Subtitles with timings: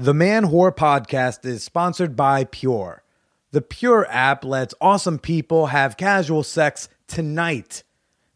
[0.00, 3.02] The Man Whore podcast is sponsored by Pure.
[3.50, 7.82] The Pure app lets awesome people have casual sex tonight.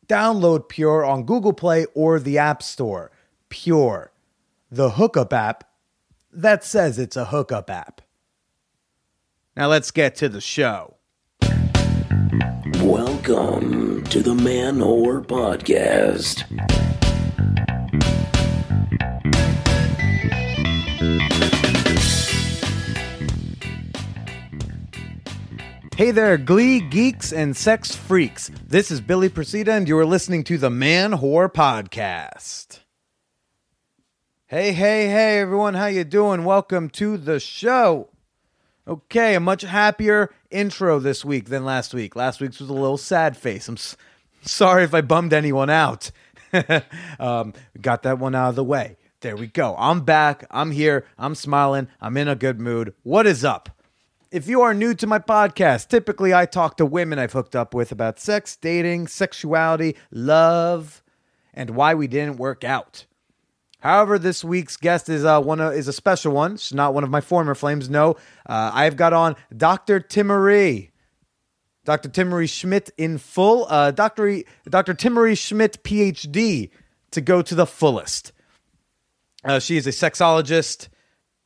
[0.08, 3.12] Download Pure on Google Play or the App Store.
[3.48, 4.10] Pure,
[4.72, 5.62] the hookup app
[6.32, 8.00] that says it's a hookup app.
[9.56, 10.96] Now let's get to the show.
[12.80, 16.91] Welcome to the Man Whore Podcast.
[25.96, 28.50] Hey there, glee geeks and sex freaks.
[28.66, 32.80] This is Billy Procida, and you are listening to the Man Whore Podcast.
[34.46, 36.44] Hey, hey, hey, everyone, how you doing?
[36.44, 38.08] Welcome to the show.
[38.88, 42.16] Okay, a much happier intro this week than last week.
[42.16, 43.68] Last week's was a little sad face.
[43.68, 43.96] I'm s-
[44.40, 46.10] sorry if I bummed anyone out.
[47.20, 48.96] um, got that one out of the way.
[49.20, 49.76] There we go.
[49.78, 50.46] I'm back.
[50.50, 51.06] I'm here.
[51.18, 51.88] I'm smiling.
[52.00, 52.94] I'm in a good mood.
[53.02, 53.68] What is up?
[54.32, 57.74] If you are new to my podcast, typically I talk to women I've hooked up
[57.74, 61.02] with about sex, dating, sexuality, love,
[61.52, 63.04] and why we didn't work out.
[63.80, 66.56] However, this week's guest is uh, one of, is a special one.
[66.56, 67.90] She's not one of my former flames.
[67.90, 68.12] No,
[68.46, 70.00] uh, I've got on Dr.
[70.00, 70.92] Timaree.
[71.84, 72.08] Dr.
[72.08, 73.66] Timaree Schmidt in full.
[73.68, 74.44] Uh, Dr.
[74.66, 74.94] Dr.
[74.94, 76.70] Timaree Schmidt, PhD,
[77.10, 78.32] to go to the fullest.
[79.44, 80.88] Uh, she is a sexologist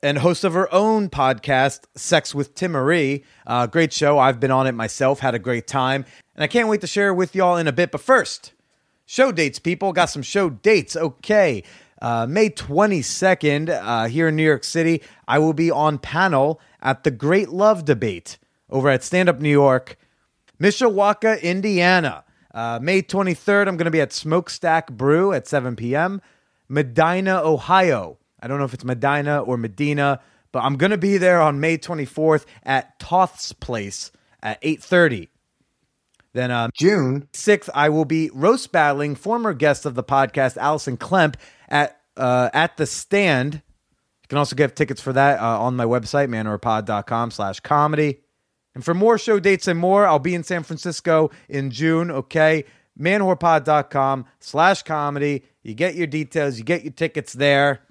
[0.03, 3.25] and host of her own podcast, Sex with Timaree.
[3.47, 4.19] Uh, great show.
[4.19, 6.05] I've been on it myself, had a great time.
[6.35, 7.91] And I can't wait to share it with y'all in a bit.
[7.91, 8.53] But first,
[9.07, 9.93] show dates, people.
[9.93, 10.97] Got some show dates.
[10.97, 11.63] Okay.
[12.01, 17.05] Uh, May 22nd, uh, here in New York City, I will be on panel at
[17.05, 18.37] the Great Love Debate
[18.69, 19.97] over at Stand Up New York,
[20.61, 22.25] Mishawaka, Indiana.
[22.53, 26.21] Uh, May 23rd, I'm going to be at Smokestack Brew at 7 p.m.
[26.69, 28.19] Medina, Ohio.
[28.41, 30.21] I don't know if it's Medina or Medina,
[30.53, 34.11] but I'm going to be there on May 24th at Toth's Place
[34.43, 35.29] at 8:30.
[36.33, 40.99] Then um, June 6th, I will be roast battling former guest of the podcast, Allison
[40.99, 41.37] Klemp,
[41.69, 43.55] at uh, at the stand.
[43.55, 48.21] You can also get tickets for that uh, on my website, manwhorepod.com slash comedy.
[48.75, 52.65] And for more show dates and more, I'll be in San Francisco in June, okay?
[53.01, 55.45] Manwhorepod.com slash comedy.
[55.63, 57.86] You get your details, you get your tickets there.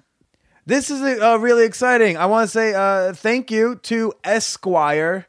[0.68, 2.16] This is uh, really exciting.
[2.16, 5.26] I want to say uh, thank you to Esquire.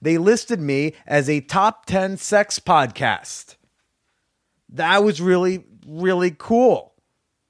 [0.00, 3.56] They listed me as a top 10 sex podcast.
[4.70, 6.94] That was really, really cool.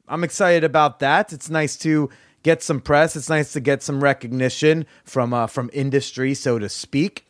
[0.08, 1.32] I'm excited about that.
[1.32, 2.10] It's nice to
[2.42, 3.14] get some press.
[3.14, 7.26] It's nice to get some recognition from uh, from industry, so to speak.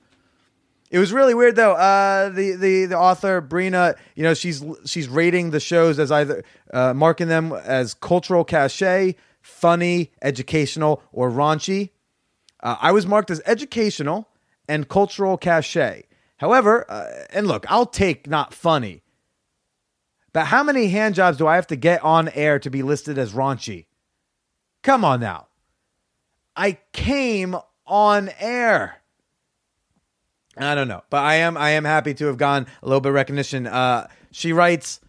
[0.91, 1.73] It was really weird though.
[1.73, 6.45] Uh, the the the author Brina, you know, she's she's rating the shows as either
[6.73, 9.17] uh, marking them as cultural cachet,
[9.47, 11.91] funny, educational, or raunchy.
[12.61, 14.29] Uh, I was marked as educational
[14.69, 16.05] and cultural cachet.
[16.39, 19.03] However, uh, and look, I'll take not funny.
[20.33, 23.17] But how many hand jobs do I have to get on air to be listed
[23.17, 23.87] as raunchy?
[24.83, 25.47] Come on now.
[26.55, 28.97] I came on air.
[30.59, 33.13] I don't know, but I am I am happy to have gotten a little bit
[33.13, 33.67] recognition.
[33.67, 35.01] Uh, she writes,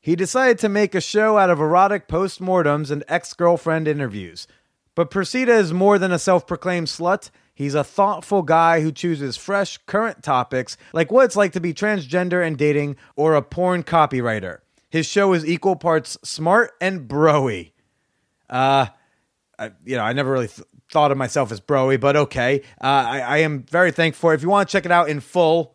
[0.00, 4.46] he decided to make a show out of erotic postmortems and ex-girlfriend interviews.
[4.94, 7.30] But Procida is more than a self-proclaimed slut.
[7.54, 11.74] He's a thoughtful guy who chooses fresh, current topics like what it's like to be
[11.74, 14.58] transgender and dating or a porn copywriter.
[14.90, 17.72] His show is equal parts smart and broy.
[18.48, 18.86] Uh,
[19.58, 22.62] I, you know, I never really th- thought of myself as broy, but okay.
[22.80, 24.30] Uh, I, I am very thankful.
[24.30, 25.74] If you want to check it out in full,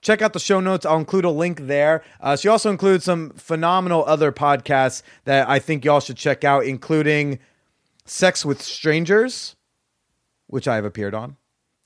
[0.00, 0.86] check out the show notes.
[0.86, 2.02] I'll include a link there.
[2.20, 6.64] Uh, she also includes some phenomenal other podcasts that I think y'all should check out,
[6.64, 7.38] including
[8.04, 9.56] Sex with Strangers,
[10.46, 11.36] which I have appeared on,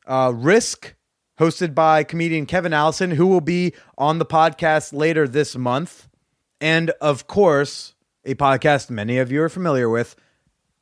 [0.07, 0.95] uh, Risk,
[1.39, 6.09] hosted by comedian Kevin Allison, who will be on the podcast later this month,
[6.61, 10.15] and of course, a podcast many of you are familiar with,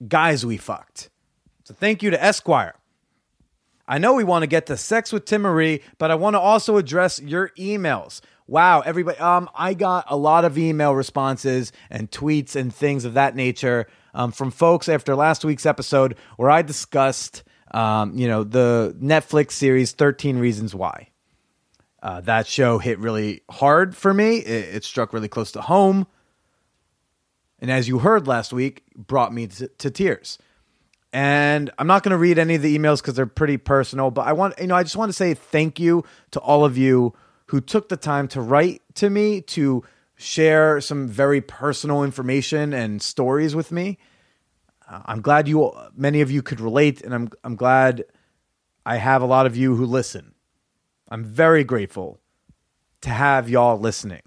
[0.06, 1.08] Guys We Fucked.
[1.64, 2.74] So thank you to Esquire.
[3.90, 6.76] I know we want to get to sex with Timaree, but I want to also
[6.76, 8.20] address your emails.
[8.46, 9.18] Wow, everybody!
[9.18, 13.88] Um, I got a lot of email responses and tweets and things of that nature
[14.14, 17.42] um, from folks after last week's episode where I discussed,
[17.72, 21.08] um, you know, the Netflix series Thirteen Reasons Why.
[22.00, 24.36] Uh, that show hit really hard for me.
[24.36, 26.06] It, it struck really close to home,
[27.58, 30.38] and as you heard last week, brought me to, to tears.
[31.12, 34.26] And I'm not going to read any of the emails because they're pretty personal, but
[34.26, 37.14] I want, you know, I just want to say thank you to all of you
[37.46, 39.82] who took the time to write to me to
[40.16, 43.98] share some very personal information and stories with me.
[44.88, 48.04] Uh, I'm glad you, many of you could relate, and I'm, I'm glad
[48.86, 50.34] I have a lot of you who listen.
[51.08, 52.20] I'm very grateful
[53.00, 54.22] to have y'all listening.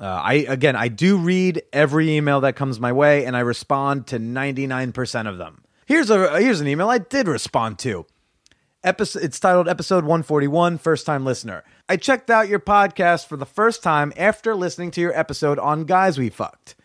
[0.00, 4.06] Uh, I again, I do read every email that comes my way, and I respond
[4.08, 5.62] to 99% of them.
[5.84, 8.06] Here's a here's an email I did respond to.
[8.82, 11.64] Episode, it's titled Episode 141, First Time Listener.
[11.86, 15.84] I checked out your podcast for the first time after listening to your episode on
[15.84, 16.76] Guys We Fucked.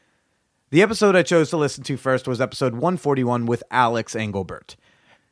[0.72, 4.76] The episode I chose to listen to first was episode 141 with Alex Engelbert.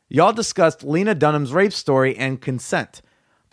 [0.08, 3.02] Y'all discussed Lena Dunham's rape story and consent.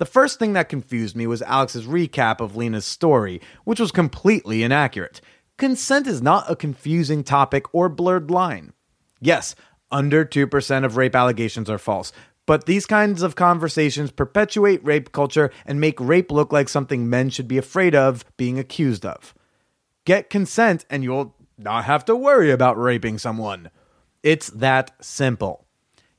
[0.01, 4.63] The first thing that confused me was Alex's recap of Lena's story, which was completely
[4.63, 5.21] inaccurate.
[5.59, 8.73] Consent is not a confusing topic or blurred line.
[9.19, 9.53] Yes,
[9.91, 12.11] under 2% of rape allegations are false,
[12.47, 17.29] but these kinds of conversations perpetuate rape culture and make rape look like something men
[17.29, 19.35] should be afraid of being accused of.
[20.05, 23.69] Get consent and you'll not have to worry about raping someone.
[24.23, 25.67] It's that simple.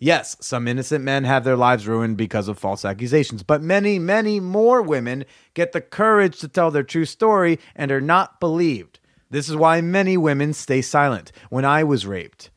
[0.03, 4.41] Yes, some innocent men have their lives ruined because of false accusations, but many, many
[4.41, 8.99] more women get the courage to tell their true story and are not believed.
[9.31, 11.31] This is why many women stay silent.
[11.51, 12.51] When I was raped,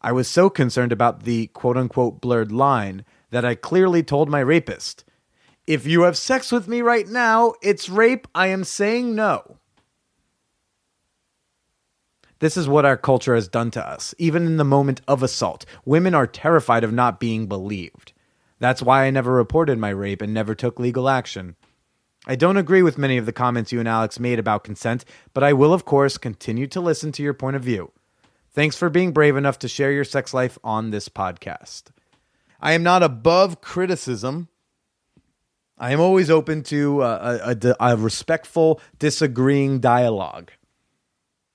[0.00, 4.38] I was so concerned about the quote unquote blurred line that I clearly told my
[4.38, 5.04] rapist,
[5.66, 8.28] If you have sex with me right now, it's rape.
[8.32, 9.58] I am saying no.
[12.42, 14.16] This is what our culture has done to us.
[14.18, 18.12] Even in the moment of assault, women are terrified of not being believed.
[18.58, 21.54] That's why I never reported my rape and never took legal action.
[22.26, 25.44] I don't agree with many of the comments you and Alex made about consent, but
[25.44, 27.92] I will, of course, continue to listen to your point of view.
[28.50, 31.92] Thanks for being brave enough to share your sex life on this podcast.
[32.60, 34.48] I am not above criticism.
[35.78, 40.50] I am always open to uh, a, a, a respectful, disagreeing dialogue.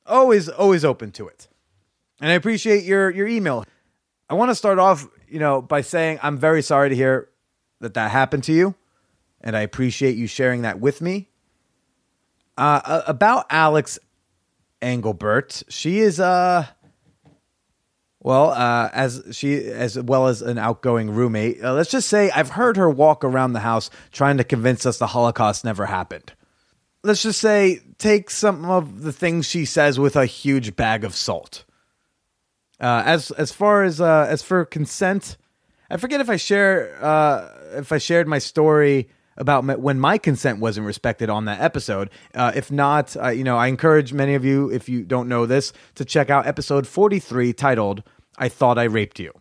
[0.07, 1.47] Always, always open to it.
[2.21, 3.65] And I appreciate your your email.
[4.29, 7.29] I want to start off, you know, by saying I'm very sorry to hear
[7.79, 8.75] that that happened to you,
[9.41, 11.29] and I appreciate you sharing that with me.
[12.57, 13.99] Uh, about Alex
[14.81, 16.65] Engelbert, she is uh
[18.19, 22.49] well, uh, as she as well as an outgoing roommate, uh, let's just say I've
[22.49, 26.33] heard her walk around the house trying to convince us the Holocaust never happened.
[27.03, 31.15] Let's just say take some of the things she says with a huge bag of
[31.15, 31.63] salt.
[32.79, 35.37] Uh, as as far as uh, as for consent,
[35.89, 40.17] I forget if I share uh, if I shared my story about my, when my
[40.17, 42.09] consent wasn't respected on that episode.
[42.33, 45.45] Uh, if not, uh, you know, I encourage many of you, if you don't know
[45.45, 48.03] this, to check out episode 43 titled,
[48.37, 49.31] I Thought I Raped You.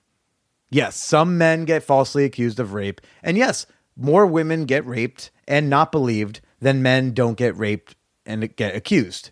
[0.70, 3.00] Yes, some men get falsely accused of rape.
[3.23, 3.67] And yes,
[3.97, 9.31] more women get raped and not believed than men don't get raped and get accused.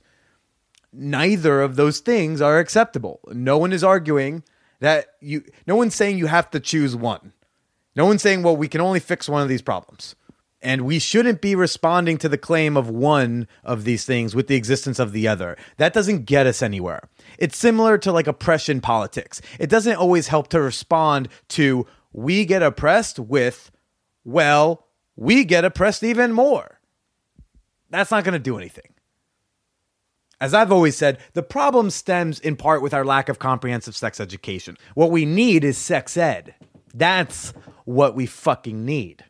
[0.93, 3.21] Neither of those things are acceptable.
[3.33, 4.45] No one is arguing
[4.81, 7.33] that you, no one's saying you have to choose one.
[7.97, 10.15] No one's saying, well, we can only fix one of these problems.
[10.61, 14.57] And we shouldn't be responding to the claim of one of these things with the
[14.57, 15.57] existence of the other.
[15.77, 17.09] That doesn't get us anywhere.
[17.39, 19.43] It's similar to like oppression politics.
[19.59, 23.71] It doesn't always help to respond to we get oppressed with,
[24.25, 24.87] well,
[25.17, 26.74] we get oppressed even more.
[27.95, 28.93] That's not going to do anything.
[30.41, 34.19] As I've always said, the problem stems in part with our lack of comprehensive sex
[34.19, 34.77] education.
[34.95, 36.55] What we need is sex ed.
[36.93, 37.55] That's
[37.85, 39.25] what we fucking need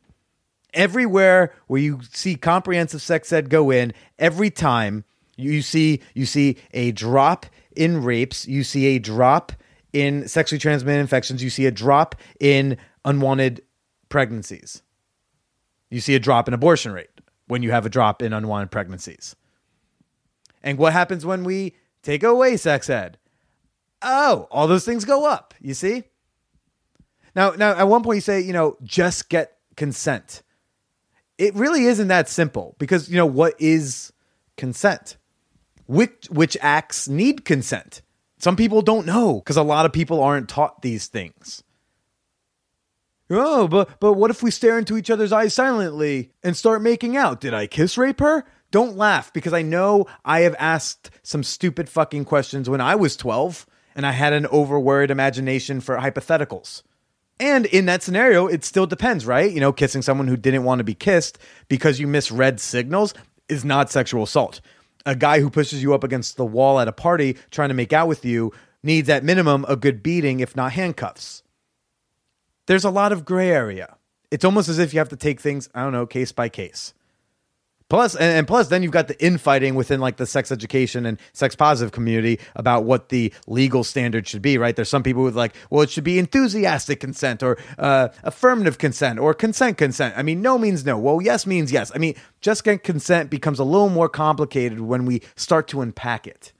[0.74, 5.04] everywhere where you see comprehensive sex ed go in, every time
[5.36, 7.46] you see you see a drop
[7.76, 9.52] in rapes, you see a drop
[9.92, 13.62] in sexually transmitted infections, you see a drop in unwanted
[14.08, 14.82] pregnancies.
[15.90, 17.13] You see a drop in abortion rate
[17.46, 19.36] when you have a drop in unwanted pregnancies.
[20.62, 23.18] And what happens when we take away sex ed?
[24.02, 26.04] Oh, all those things go up, you see?
[27.34, 30.42] Now, now at one point you say, you know, just get consent
[31.38, 34.12] it really isn't that simple because you know what is
[34.56, 35.16] consent
[35.86, 38.02] which which acts need consent
[38.38, 41.63] some people don't know because a lot of people aren't taught these things
[43.30, 47.16] oh but but what if we stare into each other's eyes silently and start making
[47.16, 51.42] out did i kiss rape her don't laugh because i know i have asked some
[51.42, 56.82] stupid fucking questions when i was 12 and i had an overworried imagination for hypotheticals
[57.40, 59.50] and in that scenario, it still depends, right?
[59.50, 61.38] You know, kissing someone who didn't want to be kissed
[61.68, 63.12] because you misread signals
[63.48, 64.60] is not sexual assault.
[65.04, 67.92] A guy who pushes you up against the wall at a party trying to make
[67.92, 68.52] out with you
[68.82, 71.42] needs at minimum a good beating, if not handcuffs.
[72.66, 73.96] There's a lot of gray area.
[74.30, 76.94] It's almost as if you have to take things, I don't know, case by case.
[77.90, 81.54] Plus, and, plus, then you've got the infighting within like the sex education and sex
[81.54, 84.56] positive community about what the legal standard should be.
[84.56, 84.74] Right?
[84.74, 89.18] There's some people with like, well, it should be enthusiastic consent or uh, affirmative consent
[89.18, 90.14] or consent consent.
[90.16, 90.98] I mean, no means no.
[90.98, 91.92] Well, yes means yes.
[91.94, 96.52] I mean, just consent becomes a little more complicated when we start to unpack it.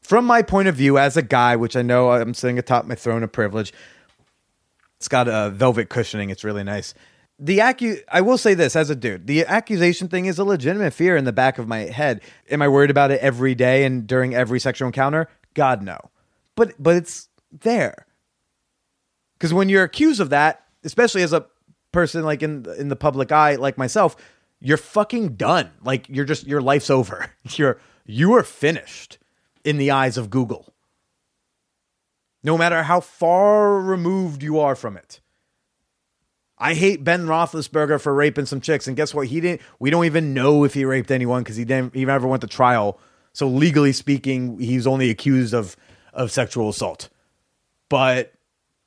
[0.00, 2.94] From my point of view as a guy, which I know I'm sitting atop my
[2.94, 3.72] throne of privilege,
[5.04, 6.30] it's got a velvet cushioning.
[6.30, 6.94] It's really nice
[7.38, 10.92] the accu- I will say this as a dude, the accusation thing is a legitimate
[10.92, 12.20] fear in the back of my head.
[12.50, 15.28] Am I worried about it every day and during every sexual encounter?
[15.54, 15.98] God no.
[16.54, 18.06] But but it's there.
[19.40, 21.46] Cuz when you're accused of that, especially as a
[21.92, 24.16] person like in in the public eye like myself,
[24.60, 25.70] you're fucking done.
[25.82, 27.30] Like you're just your life's over.
[27.56, 29.18] You're you are finished
[29.64, 30.73] in the eyes of Google.
[32.44, 35.20] No matter how far removed you are from it.
[36.58, 39.26] I hate Ben Roethlisberger for raping some chicks, and guess what?
[39.26, 39.62] He didn't.
[39.80, 41.94] We don't even know if he raped anyone because he didn't.
[41.94, 43.00] He never went to trial.
[43.32, 45.74] So legally speaking, he's only accused of
[46.12, 47.08] of sexual assault.
[47.88, 48.32] But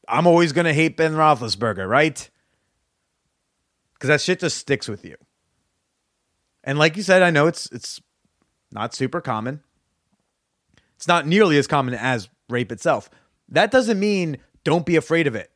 [0.07, 2.29] I'm always gonna hate Ben Roethlisberger, right?
[3.93, 5.17] Because that shit just sticks with you.
[6.63, 7.99] And like you said, I know it's it's
[8.71, 9.61] not super common.
[10.95, 13.09] It's not nearly as common as rape itself.
[13.49, 15.51] That doesn't mean don't be afraid of it.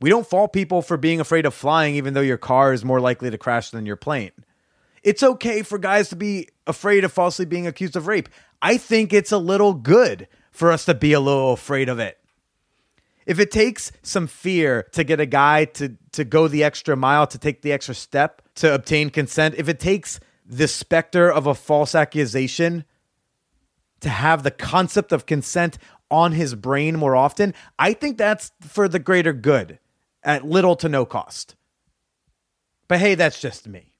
[0.00, 3.00] We don't fault people for being afraid of flying, even though your car is more
[3.00, 4.32] likely to crash than your plane.
[5.02, 8.28] It's okay for guys to be afraid of falsely being accused of rape.
[8.62, 12.18] I think it's a little good for us to be a little afraid of it.
[13.26, 17.26] If it takes some fear to get a guy to, to go the extra mile,
[17.28, 21.54] to take the extra step to obtain consent, if it takes the specter of a
[21.54, 22.84] false accusation
[24.00, 25.78] to have the concept of consent
[26.10, 29.78] on his brain more often, I think that's for the greater good
[30.22, 31.54] at little to no cost.
[32.88, 33.92] But hey, that's just me.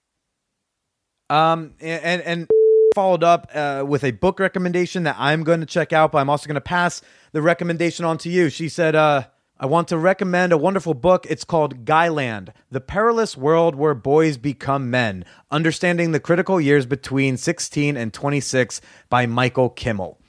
[1.28, 2.48] Um, and and
[2.94, 6.28] followed up uh, with a book recommendation that I'm going to check out, but I'm
[6.28, 7.02] also going to pass
[7.32, 8.48] the recommendation on to you.
[8.48, 9.24] She said, uh,
[9.62, 11.26] I want to recommend a wonderful book.
[11.28, 17.36] It's called Guyland The Perilous World Where Boys Become Men Understanding the Critical Years Between
[17.36, 20.19] 16 and 26 by Michael Kimmel.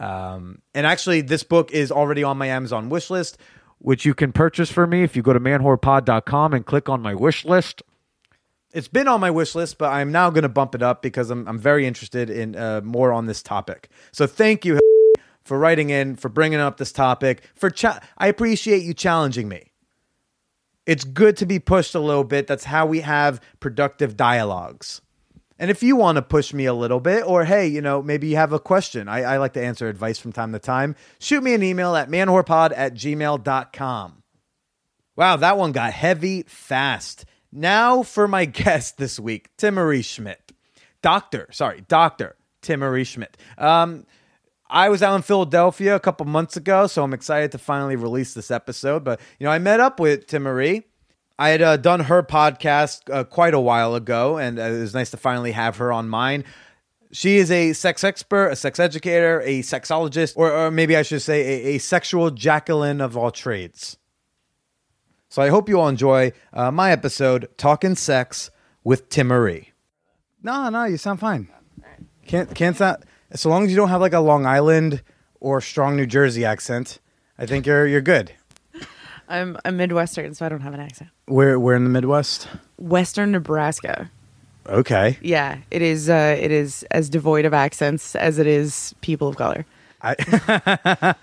[0.00, 3.38] Um, and actually, this book is already on my Amazon wish list
[3.80, 7.14] which you can purchase for me if you go to manwhorepod.com and click on my
[7.14, 7.82] wish list.
[8.72, 11.30] It's been on my wish list, but I'm now going to bump it up because
[11.30, 13.88] I'm, I'm very interested in uh, more on this topic.
[14.12, 14.78] So thank you
[15.44, 17.42] for writing in, for bringing up this topic.
[17.54, 19.72] For cha- I appreciate you challenging me.
[20.86, 22.46] It's good to be pushed a little bit.
[22.46, 25.00] That's how we have productive dialogues.
[25.60, 28.28] And if you want to push me a little bit, or hey, you know, maybe
[28.28, 31.42] you have a question, I, I like to answer advice from time to time, shoot
[31.42, 34.22] me an email at manwhorepod at gmail.com.
[35.16, 37.26] Wow, that one got heavy fast.
[37.52, 40.50] Now for my guest this week, Timaree Schmidt.
[41.02, 42.36] Doctor, sorry, Dr.
[42.62, 43.36] Timaree Schmidt.
[43.58, 44.06] Um,
[44.70, 48.32] I was out in Philadelphia a couple months ago, so I'm excited to finally release
[48.32, 49.04] this episode.
[49.04, 50.84] But, you know, I met up with Timaree
[51.40, 54.92] I had uh, done her podcast uh, quite a while ago, and uh, it was
[54.92, 56.44] nice to finally have her on mine.
[57.12, 61.22] She is a sex expert, a sex educator, a sexologist, or, or maybe I should
[61.22, 63.96] say a, a, sexual Jacqueline of all trades.
[65.30, 68.50] So I hope you all enjoy uh, my episode, Talking Sex
[68.84, 69.68] with Timaree.
[70.42, 71.48] No, no, you sound fine.
[72.26, 72.98] Can't can't sound
[73.32, 75.02] so long as you don't have like a Long Island
[75.40, 76.98] or strong New Jersey accent.
[77.38, 78.34] I think you're you're good.
[79.30, 81.10] I'm a Midwestern, so I don't have an accent.
[81.26, 82.48] Where where in the Midwest?
[82.78, 84.10] Western Nebraska.
[84.68, 85.18] Okay.
[85.22, 86.10] Yeah, it is.
[86.10, 89.64] Uh, it is as devoid of accents as it is people of color.
[90.02, 90.16] I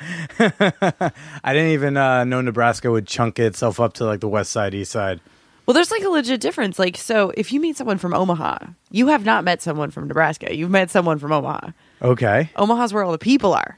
[1.44, 4.74] I didn't even uh, know Nebraska would chunk itself up to like the west side,
[4.74, 5.20] east side.
[5.66, 6.80] Well, there's like a legit difference.
[6.80, 8.60] Like, so if you meet someone from Omaha,
[8.90, 10.56] you have not met someone from Nebraska.
[10.56, 11.72] You've met someone from Omaha.
[12.02, 12.50] Okay.
[12.56, 13.78] Omaha's where all the people are.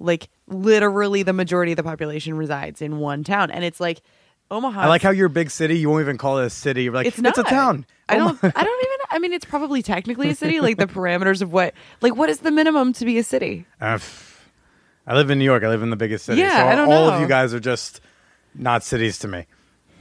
[0.00, 4.00] Like, literally, the majority of the population resides in one town, and it's like
[4.50, 4.80] Omaha.
[4.82, 5.78] I like how you're a big city.
[5.78, 6.84] You won't even call it a city.
[6.84, 7.84] You're like, it's not it's a town.
[8.08, 8.38] I don't.
[8.42, 8.98] I don't even.
[9.10, 10.60] I mean, it's probably technically a city.
[10.60, 13.66] Like the parameters of what, like, what is the minimum to be a city?
[13.80, 13.98] Uh,
[15.06, 15.62] I live in New York.
[15.64, 16.40] I live in the biggest city.
[16.40, 17.14] Yeah, so I don't all know.
[17.14, 18.00] of you guys are just
[18.54, 19.46] not cities to me.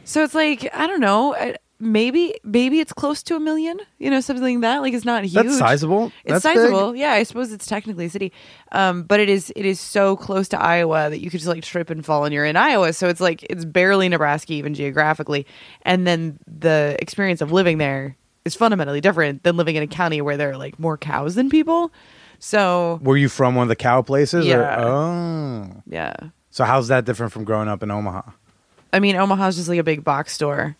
[0.05, 1.35] So it's like I don't know.
[1.35, 3.79] I, maybe maybe it's close to a million.
[3.99, 4.81] You know, something like that.
[4.81, 5.33] Like it's not huge.
[5.33, 6.11] That's sizable.
[6.25, 6.55] It's That's big.
[6.55, 6.95] sizable.
[6.95, 8.31] Yeah, I suppose it's technically a city.
[8.71, 11.63] Um, but it is it is so close to Iowa that you could just like
[11.63, 12.93] trip and fall and you're in Iowa.
[12.93, 15.45] So it's like it's barely Nebraska even geographically.
[15.83, 18.15] And then the experience of living there
[18.45, 21.49] is fundamentally different than living in a county where there are like more cows than
[21.49, 21.91] people.
[22.39, 24.45] So Were you from one of the cow places?
[24.45, 24.83] Yeah.
[24.83, 25.83] Or, oh.
[25.87, 26.15] yeah.
[26.51, 28.21] So how's that different from growing up in Omaha?
[28.93, 30.75] I mean Omaha's just like a big box store.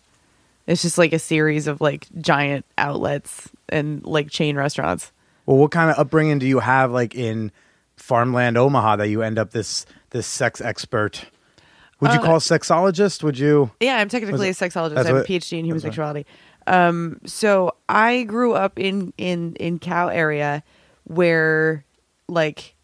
[0.68, 5.10] It's just like a series of like giant outlets and like chain restaurants.
[5.46, 7.50] Well, what kind of upbringing do you have, like in
[7.96, 11.24] farmland Omaha, that you end up this this sex expert?
[12.00, 13.22] Would you Uh, call a sexologist?
[13.24, 13.70] Would you?
[13.80, 14.98] Yeah, I'm technically a sexologist.
[14.98, 16.26] I have a PhD in human sexuality.
[16.66, 20.62] Um, so I grew up in in in Cow area
[21.04, 21.84] where,
[22.28, 22.74] like,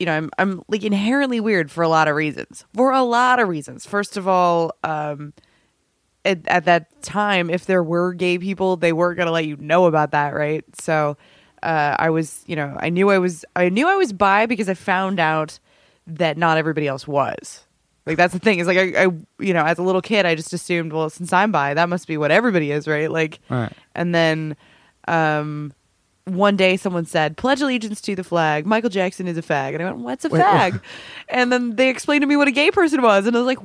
[0.00, 2.64] you know, I'm I'm like inherently weird for a lot of reasons.
[2.74, 3.86] For a lot of reasons.
[3.86, 5.32] First of all, um,
[6.24, 9.86] at, at that time, if there were gay people, they weren't gonna let you know
[9.86, 10.64] about that, right?
[10.80, 11.16] So,
[11.62, 14.68] uh, I was, you know, I knew I was, I knew I was bi because
[14.68, 15.58] I found out
[16.06, 17.64] that not everybody else was.
[18.06, 20.34] Like that's the thing is like I, I, you know, as a little kid, I
[20.34, 23.10] just assumed, well, since I'm bi, that must be what everybody is, right?
[23.10, 23.72] Like, Right.
[23.94, 24.56] and then,
[25.08, 25.72] um,
[26.26, 29.82] one day someone said, "Pledge allegiance to the flag." Michael Jackson is a fag, and
[29.82, 30.80] I went, "What's a Wait, fag?"
[31.28, 33.58] and then they explained to me what a gay person was, and I was like,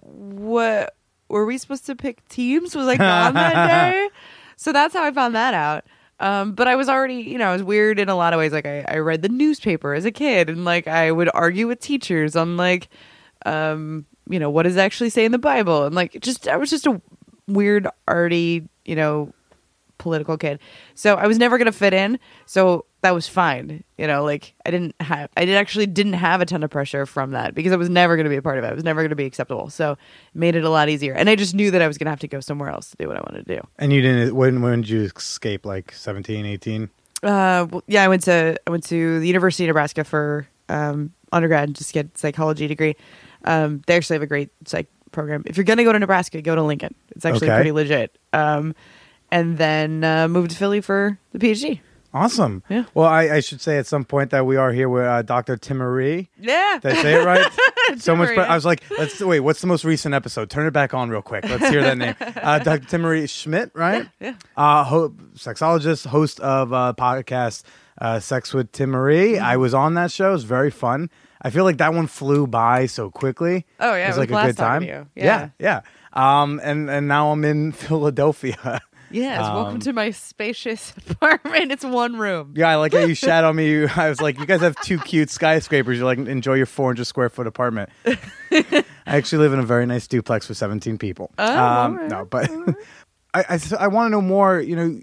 [0.00, 0.94] "What?
[1.32, 2.76] Were we supposed to pick teams?
[2.76, 4.08] Was I gone that day?"
[4.56, 5.84] So that's how I found that out.
[6.20, 8.52] Um, but I was already, you know, I was weird in a lot of ways.
[8.52, 11.80] Like I, I read the newspaper as a kid, and like I would argue with
[11.80, 12.88] teachers on like,
[13.46, 16.58] um, you know, what does it actually say in the Bible, and like just I
[16.58, 17.00] was just a
[17.48, 19.32] weird, arty, you know,
[19.98, 20.60] political kid.
[20.94, 22.18] So I was never gonna fit in.
[22.44, 23.84] So that was fine.
[23.98, 27.04] You know, like I didn't have I did actually didn't have a ton of pressure
[27.04, 28.68] from that because I was never gonna be a part of it.
[28.68, 29.70] I was never gonna be acceptable.
[29.70, 29.98] So it
[30.34, 31.12] made it a lot easier.
[31.12, 33.08] And I just knew that I was gonna have to go somewhere else to do
[33.08, 33.66] what I wanted to do.
[33.78, 34.34] And you didn't.
[34.34, 35.66] When when did you escape?
[35.66, 36.84] Like 17, 18?
[37.24, 41.12] Uh well, yeah, I went to I went to the University of Nebraska for um
[41.32, 42.96] undergrad and just get psychology degree.
[43.44, 45.42] Um they actually have a great psych program.
[45.46, 46.94] If you're gonna go to Nebraska, go to Lincoln.
[47.16, 47.56] It's actually Okay.
[47.56, 48.16] pretty legit.
[48.32, 48.74] Um
[49.30, 51.80] and then uh, moved to Philly for the PhD.
[52.14, 52.62] Awesome.
[52.68, 52.84] Yeah.
[52.94, 55.56] Well, I, I should say at some point that we are here with uh, Dr.
[55.56, 56.28] Timaree.
[56.38, 56.78] Yeah.
[56.82, 57.50] Did I say it right?
[58.00, 58.34] so much.
[58.36, 58.50] But.
[58.50, 59.40] I was like, let's wait.
[59.40, 60.50] What's the most recent episode?
[60.50, 61.44] Turn it back on real quick.
[61.48, 62.14] Let's hear that name.
[62.42, 62.84] Uh, Dr.
[62.86, 64.08] Timaree Schmidt, right?
[64.20, 64.34] Yeah.
[64.56, 67.62] Uh, ho- sexologist, host of uh, podcast
[67.98, 69.34] uh, Sex with Timaree.
[69.34, 69.44] Mm-hmm.
[69.44, 70.30] I was on that show.
[70.30, 71.08] It was very fun.
[71.40, 73.66] I feel like that one flew by so quickly.
[73.80, 74.82] Oh, yeah, it was it was like a good time.
[74.82, 75.80] to yeah, yeah.
[76.12, 78.80] Um, and and now I'm in Philadelphia.
[79.12, 81.70] Yes, welcome Um, to my spacious apartment.
[81.72, 82.54] It's one room.
[82.56, 83.86] Yeah, I like how you shadow me.
[83.86, 85.98] I was like, you guys have two cute skyscrapers.
[85.98, 87.90] You're like, enjoy your 400 square foot apartment.
[88.50, 91.30] I actually live in a very nice duplex with 17 people.
[91.38, 92.50] Oh, um, alright, no, but
[93.34, 94.60] I, I, I want to know more.
[94.60, 95.00] You know,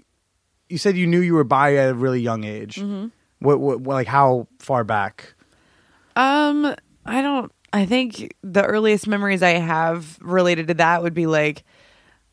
[0.68, 2.76] you said you knew you were bi at a really young age.
[2.76, 3.08] Mm-hmm.
[3.40, 5.34] What, what, what, like, how far back?
[6.16, 6.74] Um,
[7.06, 7.50] I don't.
[7.72, 11.62] I think the earliest memories I have related to that would be like,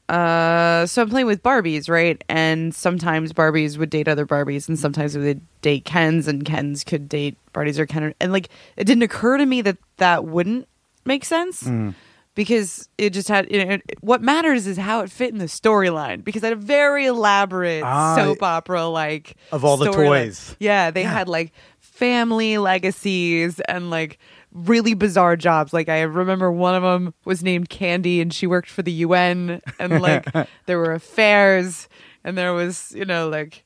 [0.10, 2.24] uh, so I'm playing with Barbies, right?
[2.30, 6.84] And sometimes Barbies would date other Barbies, and sometimes they would date Kens, and Kens
[6.84, 8.14] could date Barbies or Ken.
[8.22, 10.68] And like, it didn't occur to me that that wouldn't
[11.06, 11.64] make sense.
[11.64, 11.94] Mm.
[12.36, 15.46] Because it just had, you know, it, what matters is how it fit in the
[15.46, 16.24] storyline.
[16.24, 20.56] Because I had a very elaborate Ah, soap opera like Of all the toys.
[20.60, 21.14] Yeah, they Yeah.
[21.14, 24.20] had like family legacies and like
[24.66, 25.74] really bizarre jobs.
[25.74, 29.62] Like I remember one of them was named Candy and she worked for the UN
[29.80, 30.26] and like
[30.66, 31.88] there were affairs
[32.24, 33.66] and there was, you know, like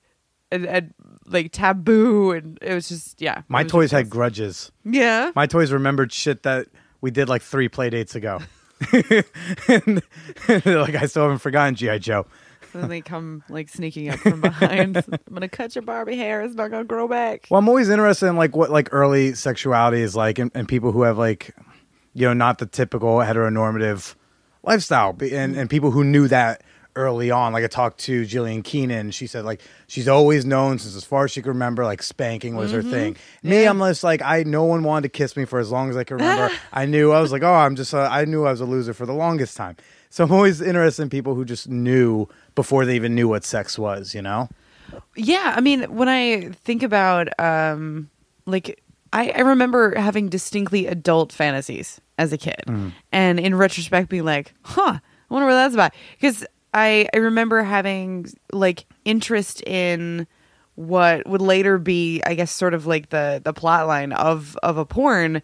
[0.52, 0.84] and, a,
[1.26, 3.44] like taboo and it was just yeah.
[3.48, 4.72] My toys had grudges.
[4.84, 5.32] Yeah.
[5.36, 6.68] My toys remembered shit that
[7.00, 8.40] we did like three play dates ago.
[9.68, 10.02] and,
[10.66, 12.00] like, I still haven't forgotten G.I.
[12.00, 12.26] Joe.
[12.74, 14.98] And then they come like sneaking up from behind.
[15.12, 16.42] I'm gonna cut your Barbie hair.
[16.42, 17.48] It's not gonna grow back.
[17.50, 20.92] Well, I'm always interested in like what like early sexuality is like, and, and people
[20.92, 21.56] who have like,
[22.14, 24.16] you know, not the typical heteronormative
[24.64, 26.64] lifestyle, and and people who knew that
[26.96, 27.54] early on.
[27.54, 31.26] Like I talked to Jillian Keenan, she said like she's always known since as far
[31.26, 32.92] as she could remember, like spanking was her mm-hmm.
[32.92, 33.18] thing.
[33.44, 35.98] Me, I'm just like I no one wanted to kiss me for as long as
[35.98, 36.54] I could remember.
[36.74, 38.94] I knew I was like, oh, I'm just a, I knew I was a loser
[38.94, 39.78] for the longest time.
[40.12, 43.80] So I'm always interested in people who just knew before they even knew what sex
[43.80, 44.14] was.
[44.14, 44.50] You know.
[45.16, 48.10] Yeah, I mean, when I think about um
[48.46, 52.62] like I, I remember having distinctly adult fantasies as a kid.
[53.12, 55.94] And in retrospect being like, huh, I wonder what that's about.
[56.14, 60.28] Because I, I remember having like interest in
[60.76, 64.78] what would later be, I guess, sort of like the the plot line of of
[64.78, 65.42] a porn.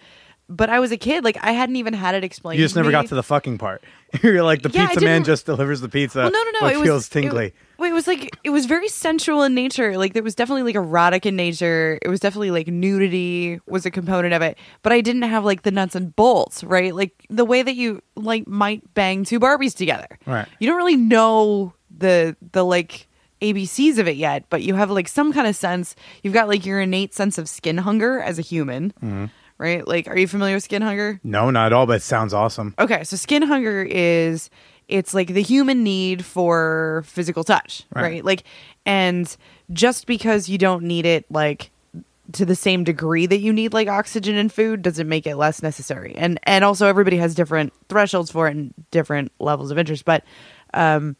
[0.49, 2.57] But I was a kid, like I hadn't even had it explained.
[2.60, 2.91] You just never me.
[2.93, 3.83] got to the fucking part.
[4.23, 6.19] You're like the Yeah, pizza man just delivers the pizza.
[6.19, 6.60] Well, no, no, no.
[6.62, 7.47] but it was feels tingly.
[7.47, 9.97] It, well, it was like it was very sensual in nature.
[9.97, 11.99] Like there was definitely like erotic in nature.
[12.01, 14.57] It was definitely like nudity was a component of it.
[14.83, 16.95] But I didn't have like the nuts and bolts, right?
[16.95, 20.17] Like the way that you like might bang two Barbies together.
[20.25, 20.47] Right.
[20.60, 23.07] You don't really know the the like
[23.41, 25.93] ABCs of it yet, but you have like some kind of sense.
[26.23, 29.25] You've got like your innate sense of skin hunger as a human, Mm-hmm.
[29.57, 29.87] Right?
[29.87, 31.19] Like, are you familiar with skin hunger?
[31.23, 31.85] no, not at all.
[31.85, 32.73] But it sounds awesome.
[32.79, 34.49] Okay, so skin hunger is
[34.87, 38.01] it's like the human need for physical touch, Right.
[38.03, 38.25] right?
[38.25, 38.43] Like,
[38.85, 39.35] and
[39.73, 41.71] just because you don't need it, like
[42.33, 45.63] to the same degree that you need like oxygen and food doesn't make it less
[45.63, 50.03] necessary and and also everybody has different thresholds for it and different levels of interest
[50.03, 50.25] but
[50.73, 51.15] um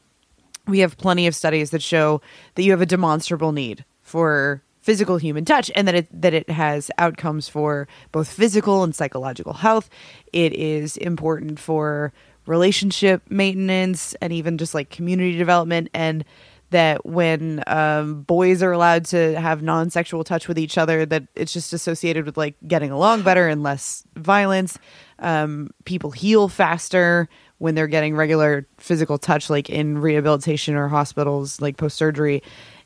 [0.68, 2.20] we have plenty of studies that show
[2.56, 6.50] that you have a demonstrable need for physical human touch and that it that it
[6.50, 9.90] has outcomes for both physical and psychological health.
[10.32, 12.14] It is important for
[12.46, 16.24] relationship maintenance and even just like community development and
[16.70, 21.52] that when um, boys are allowed to have non-sexual touch with each other that it's
[21.52, 24.80] just associated with like getting along better and less violence.
[25.20, 31.60] Um, people heal faster when they're getting regular physical touch like in rehabilitation or hospitals
[31.60, 32.42] like post-surgery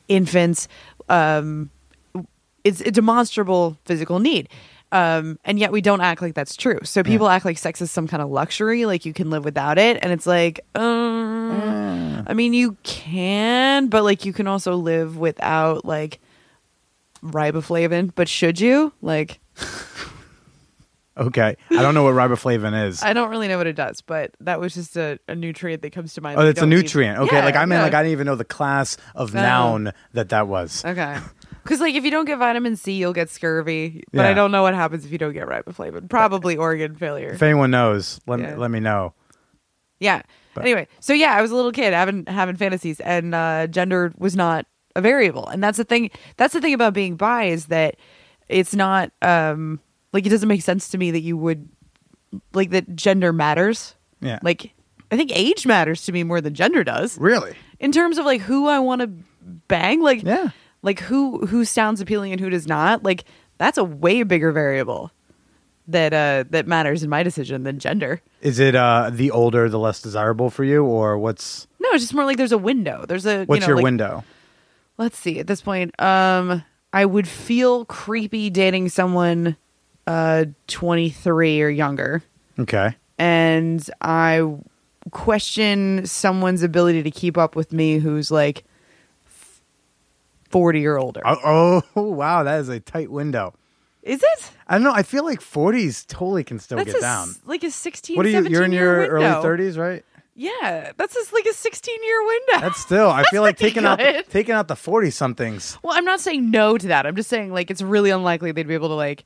[0.08, 0.68] infants.
[1.08, 1.70] Um,
[2.64, 4.48] it's a demonstrable physical need
[4.94, 7.90] um, and yet we don't act like that's true so people act like sex is
[7.92, 12.34] some kind of luxury like you can live without it and it's like um, i
[12.34, 16.20] mean you can but like you can also live without like
[17.24, 19.40] riboflavin but should you like
[21.18, 21.58] Okay.
[21.70, 23.04] I don't know what riboflavin is.
[23.04, 25.92] i don't really know what it does but that was just a, a nutrient that
[25.92, 26.76] comes to mind oh, it's a you don't need.
[26.84, 27.20] nutrient.
[27.20, 27.36] Okay.
[27.38, 27.84] Yeah, like I mean, yeah.
[27.84, 29.42] like I didn't even know the class of No.
[29.42, 30.84] noun that that was.
[30.86, 31.18] Okay.
[31.64, 34.04] Because like if you don't get vitamin C, you'll get scurvy.
[34.12, 36.10] But I don't know what happens if you don't get riboflavin.
[36.10, 37.30] Probably organ failure.
[37.30, 38.52] If anyone knows, let Yeah.
[38.52, 39.14] me let me know.
[40.00, 40.22] Yeah.
[40.54, 44.14] But- anyway, so yeah, I was a little kid having having fantasies, and uh, gender
[44.18, 45.48] was not a variable.
[45.48, 46.10] And that's the thing.
[46.38, 47.96] That's the thing about being bi is that
[48.50, 49.80] it's not um
[50.14, 51.70] like it doesn't make sense to me that you would
[52.54, 53.96] like that gender matters.
[54.20, 54.40] Yeah.
[54.44, 54.74] Like
[55.12, 57.56] I think age matters to me more than gender does really?
[57.80, 59.08] in terms of like who I want to
[59.68, 60.02] bang.
[60.02, 60.50] Like Yeah.
[60.82, 63.04] Like who who sounds appealing and who does not.
[63.04, 63.26] Like
[63.58, 65.12] that's a way bigger variable
[65.88, 68.22] that uh that matters in my decision than gender.
[68.42, 72.14] Is it uh the older the less desirable for you or what's No, it's just
[72.14, 73.06] more like there's a window.
[73.08, 74.24] There's a what's you know, your like- window?
[74.98, 75.40] Let's see.
[75.40, 76.64] At this point, um,
[76.94, 79.56] I would feel creepy dating someone
[80.08, 82.22] uh 23 or younger,
[82.60, 82.96] Okay.
[83.18, 84.48] and I
[85.10, 88.64] question someone's ability to keep up with me who's like
[90.52, 91.22] 40 or older.
[91.26, 93.54] Oh, oh wow, that is a tight window.
[94.04, 94.52] Is it?
[94.68, 94.94] I don't know.
[94.94, 97.36] I feel like 40s totally can still That's get a, down.
[97.46, 98.16] like a 16.
[98.16, 98.48] What are you?
[98.48, 100.04] You're in your early 30s, right?
[100.34, 102.62] Yeah, that's just like a 16 year window.
[102.62, 103.10] That's still.
[103.10, 104.28] I feel like taking out good.
[104.30, 105.78] taking out the 40 somethings.
[105.84, 107.06] well, I'm not saying no to that.
[107.06, 109.26] I'm just saying like it's really unlikely they'd be able to like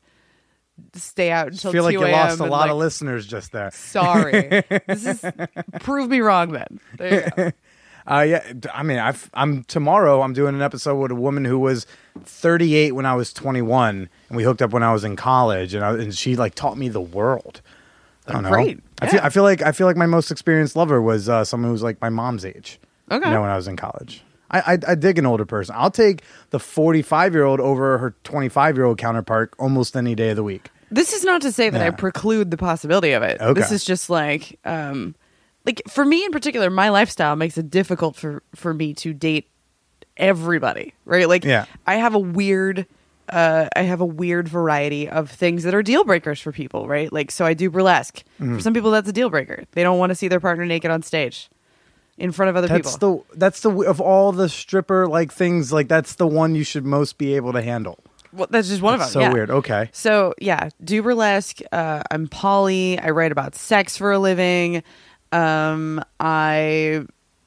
[0.93, 1.69] stay out until.
[1.69, 3.71] I feel like you lost a lot and, of listeners just there.
[3.71, 5.23] Sorry, this is
[5.81, 6.51] prove me wrong.
[6.51, 7.51] Then there you go.
[8.07, 10.21] Uh, yeah, I mean, I've, I'm tomorrow.
[10.21, 11.87] I'm doing an episode with a woman who was
[12.23, 15.83] 38 when I was 21, and we hooked up when I was in college, and,
[15.83, 17.61] I, and she like taught me the world.
[18.27, 18.49] I don't know.
[18.49, 19.15] Great, I feel.
[19.19, 19.25] yeah.
[19.25, 21.83] I feel like I feel like my most experienced lover was uh, someone who was
[21.83, 22.79] like my mom's age.
[23.11, 23.27] Okay.
[23.27, 24.23] You know, when I was in college.
[24.51, 25.75] I, I I dig an older person.
[25.77, 30.29] I'll take the 45 year old over her 25 year old counterpart almost any day
[30.29, 30.69] of the week.
[30.91, 33.41] This is not to say that I preclude the possibility of it.
[33.41, 33.59] Okay.
[33.59, 35.15] This is just like, um,
[35.65, 39.49] like for me in particular, my lifestyle makes it difficult for for me to date
[40.17, 40.93] everybody.
[41.05, 41.27] Right?
[41.27, 41.65] Like, Yeah.
[41.85, 42.85] I have a weird.
[43.27, 47.11] Uh, I have a weird variety of things that are deal breakers for people, right?
[47.11, 48.17] Like, so I do burlesque.
[48.39, 48.55] Mm-hmm.
[48.57, 49.63] For some people, that's a deal breaker.
[49.71, 51.49] They don't want to see their partner naked on stage
[52.19, 53.25] in front of other That's people.
[53.33, 56.63] That's the that's the of all the stripper like things like that's the one you
[56.63, 57.97] should most be able to handle.
[58.31, 59.29] well, that's just one That's of so them.
[59.31, 59.33] yeah.
[59.33, 59.49] weird.
[59.49, 59.89] Okay.
[59.91, 61.61] So yeah, do burlesque.
[61.71, 62.99] Uh, I'm poly.
[62.99, 64.83] I write about sex for a living.
[65.35, 67.03] Um, I,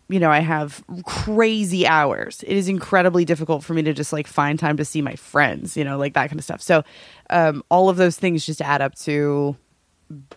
[0.08, 2.42] you know, I have crazy hours.
[2.46, 5.76] It is incredibly difficult for me to just like find time to see my friends.
[5.76, 6.60] You know, like that kind of stuff.
[6.62, 6.82] So,
[7.30, 9.56] um, all of those things just add up to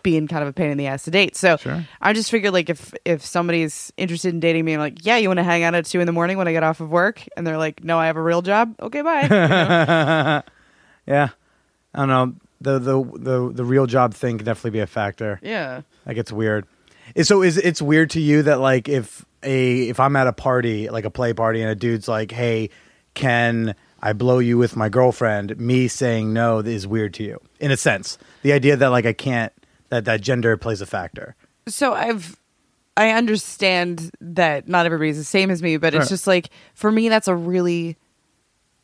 [0.02, 1.34] being kind of a pain in the ass to date.
[1.34, 1.86] So Sure.
[2.00, 5.28] I just figured like if if somebody's interested in dating me, I'm like, yeah, you
[5.28, 7.22] want to hang out at two in the morning when I get off of work,
[7.36, 8.74] and they're like, no, I have a real job.
[8.80, 9.22] Okay, bye.
[9.22, 10.42] You know?
[11.06, 11.28] Yeah.
[11.94, 12.34] I don't know.
[12.60, 15.40] The the the the real job thing can definitely be a factor.
[15.42, 15.82] yeah.
[16.06, 16.66] Like it's weird.
[17.20, 20.88] So is it's weird to you that like if a if I'm at a party
[20.88, 22.70] like a play party and a dude's like, "Hey,
[23.14, 27.70] can I blow you with my girlfriend?" Me saying no is weird to you in
[27.70, 28.18] a sense.
[28.42, 29.52] The idea that like I can't
[29.90, 31.34] that that gender plays a factor.
[31.68, 32.36] so I've
[32.96, 37.08] I understand that not everybody's the same as me, but it's just like for me
[37.08, 37.96] that's a really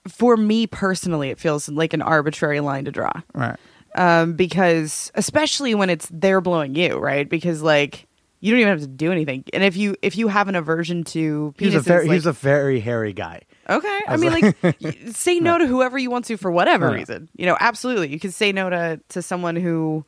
[0.06, 3.12] for me personally it feels like an arbitrary line to draw.
[3.34, 3.56] Right.
[3.94, 7.28] Um because especially when it's they're blowing you, right?
[7.28, 8.06] Because like
[8.40, 9.44] you don't even have to do anything.
[9.52, 12.32] And if you if you have an aversion to He's a very like, he's a
[12.32, 13.42] very hairy guy.
[13.68, 14.00] Okay.
[14.06, 17.28] I, was mean, like, y- say no to whoever you want to for whatever reason.
[17.36, 18.08] You know, absolutely.
[18.08, 20.04] You can say no to to someone who,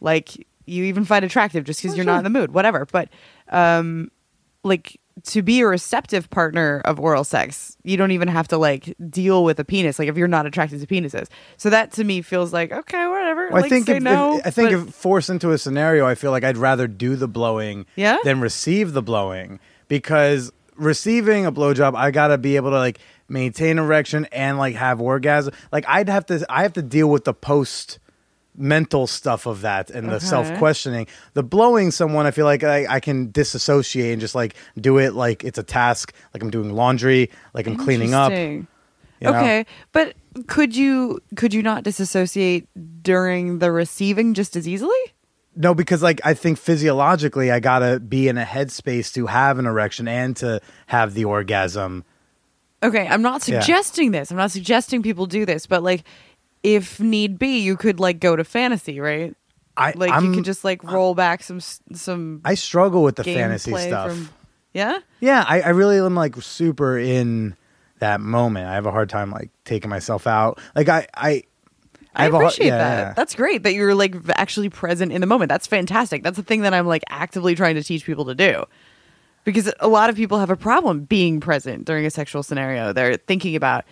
[0.00, 0.34] like,
[0.66, 2.86] you even find attractive just because you're not in the mood, whatever.
[2.86, 3.10] But,
[3.50, 4.10] um,
[4.64, 8.94] like to be a receptive partner of oral sex, you don't even have to like
[9.08, 9.98] deal with a penis.
[9.98, 13.48] Like if you're not attracted to penises, so that to me feels like okay, whatever.
[13.50, 14.38] Well, I think if, no.
[14.38, 17.16] if, I think but- if forced into a scenario, I feel like I'd rather do
[17.16, 18.18] the blowing Yeah?
[18.24, 22.98] than receive the blowing because receiving a blowjob, I gotta be able to like
[23.28, 25.54] maintain erection and like have orgasm.
[25.72, 27.98] Like I'd have to, I have to deal with the post
[28.56, 30.24] mental stuff of that and the Okay.
[30.26, 31.06] self questioning.
[31.34, 35.14] The blowing someone, I feel like I, I can disassociate and just like do it
[35.14, 38.30] like it's a task, like I'm doing laundry, like I'm cleaning up.
[38.32, 38.66] You
[39.20, 39.34] know?
[39.38, 40.14] Okay, but
[40.46, 42.68] could you could you not disassociate
[43.02, 44.96] during the receiving just as easily?
[45.56, 49.66] No, because like I think physiologically, I gotta be in a headspace to have an
[49.66, 52.04] erection and to have the orgasm.
[52.82, 53.60] Okay, I'm not Yeah.
[53.60, 54.30] suggesting this.
[54.30, 56.04] I'm not suggesting people do this, but like
[56.64, 59.36] if need be, you could like go to fantasy, right?
[59.76, 63.24] I Like I'm, you could just like roll back some some I struggle with the
[63.24, 64.10] fantasy stuff.
[64.10, 64.30] from
[64.72, 64.98] Yeah?
[65.20, 67.56] Yeah, I, I really am like super in
[67.98, 68.66] that moment.
[68.66, 70.58] I have a hard time like taking myself out.
[70.74, 71.42] Like I I
[72.16, 73.00] I, a hard- appreciate yeah, that.
[73.08, 73.12] yeah.
[73.14, 75.48] That's great that you're like actually present in the moment.
[75.48, 76.22] That's fantastic.
[76.22, 78.64] That's the thing that I'm like actively trying to teach people to do.
[79.42, 82.94] Because a lot of people have a problem being present during a sexual scenario.
[82.94, 83.84] They're thinking about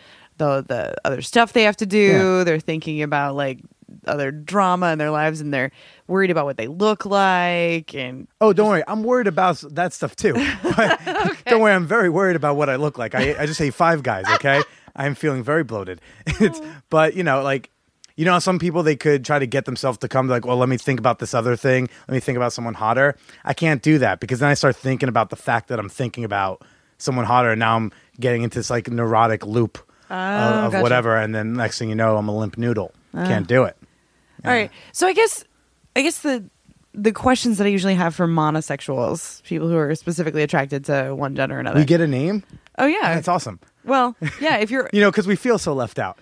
[0.42, 1.98] the the other stuff they have to do.
[2.38, 2.44] Yeah.
[2.44, 3.60] They're thinking about like
[4.06, 5.70] other drama in their lives and they're
[6.08, 8.82] worried about what they look like and Oh, don't worry.
[8.88, 10.34] I'm worried about that stuff too.
[10.62, 11.00] But
[11.46, 11.74] Don't worry.
[11.74, 13.14] I'm very worried about what I look like.
[13.14, 14.24] I, I just ate five guys.
[14.34, 14.62] Okay,
[14.96, 16.00] I'm feeling very bloated.
[16.28, 16.32] Oh.
[16.40, 17.70] It's, but you know, like
[18.16, 20.68] you know, some people they could try to get themselves to come like, well, let
[20.68, 21.88] me think about this other thing.
[22.08, 23.16] Let me think about someone hotter.
[23.44, 26.24] I can't do that because then I start thinking about the fact that I'm thinking
[26.24, 26.62] about
[26.98, 30.82] someone hotter, and now I'm getting into this like neurotic loop Oh, of, of gotcha.
[30.82, 32.92] whatever, and then next thing you know, I'm a limp noodle.
[33.14, 33.76] Can't do it.
[34.44, 34.70] All right.
[34.92, 35.44] So I guess
[35.94, 36.44] I guess the
[36.94, 41.34] the questions that I usually have for monosexuals, people who are specifically attracted to one
[41.34, 41.78] gender or another.
[41.78, 42.42] We get a name.
[42.78, 43.14] oh yeah.
[43.14, 43.60] That's awesome.
[43.84, 46.18] Well, yeah, if you're You know, because we feel so left out.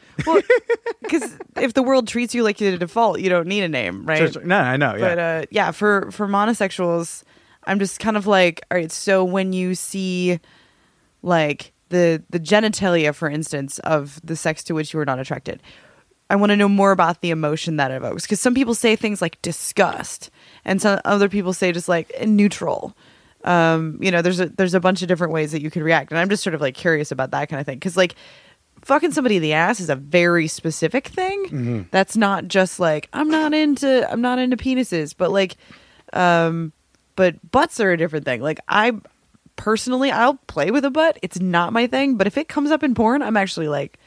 [1.02, 4.06] because if the world treats you like you're the default, you don't need a name,
[4.06, 4.18] right?
[4.18, 4.44] Sure, sure.
[4.44, 4.94] No, I know.
[4.94, 5.00] Yeah.
[5.00, 7.24] But uh, yeah, for for monosexuals,
[7.64, 8.92] I'm just kind of like, all right.
[8.92, 10.40] So when you see
[11.22, 15.62] like the the genitalia, for instance, of the sex to which you are not attracted,
[16.30, 18.22] I want to know more about the emotion that evokes.
[18.22, 20.30] Because some people say things like disgust,
[20.64, 22.96] and some other people say just like neutral.
[23.44, 26.10] Um, you know, there's a there's a bunch of different ways that you could react,
[26.10, 27.76] and I'm just sort of like curious about that kind of thing.
[27.76, 28.14] Because like
[28.82, 31.48] fucking somebody in the ass is a very specific thing.
[31.90, 35.56] That's not just like I'm not into I'm not into penises, but like
[36.12, 36.72] um
[37.16, 38.40] but butts are a different thing.
[38.40, 38.92] Like I
[39.60, 41.18] personally I'll play with a butt.
[41.20, 43.98] It's not my thing, but if it comes up in porn, I'm actually like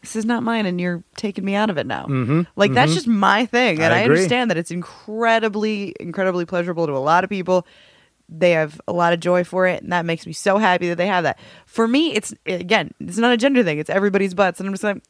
[0.00, 2.06] this is not mine and you're taking me out of it now.
[2.06, 2.42] Mm-hmm.
[2.56, 6.94] Like that's just my thing and I I, understand that it's incredibly incredibly pleasurable to
[6.94, 7.66] a lot of people.
[8.30, 10.96] They have a lot of joy for it and that makes me so happy that
[10.96, 11.38] they have that.
[11.66, 13.78] For me, it's again, it's not a gender thing.
[13.78, 15.02] It's everybody's butts and I'm just like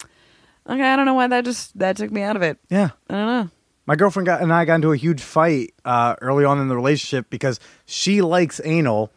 [0.68, 2.58] okay, I don't know why that just that took me out of it.
[2.68, 2.90] yeah.
[3.08, 3.50] I don't know.
[3.86, 6.74] My girlfriend got, and I got into a huge fight uh, early on in the
[6.74, 9.12] relationship because she likes anal.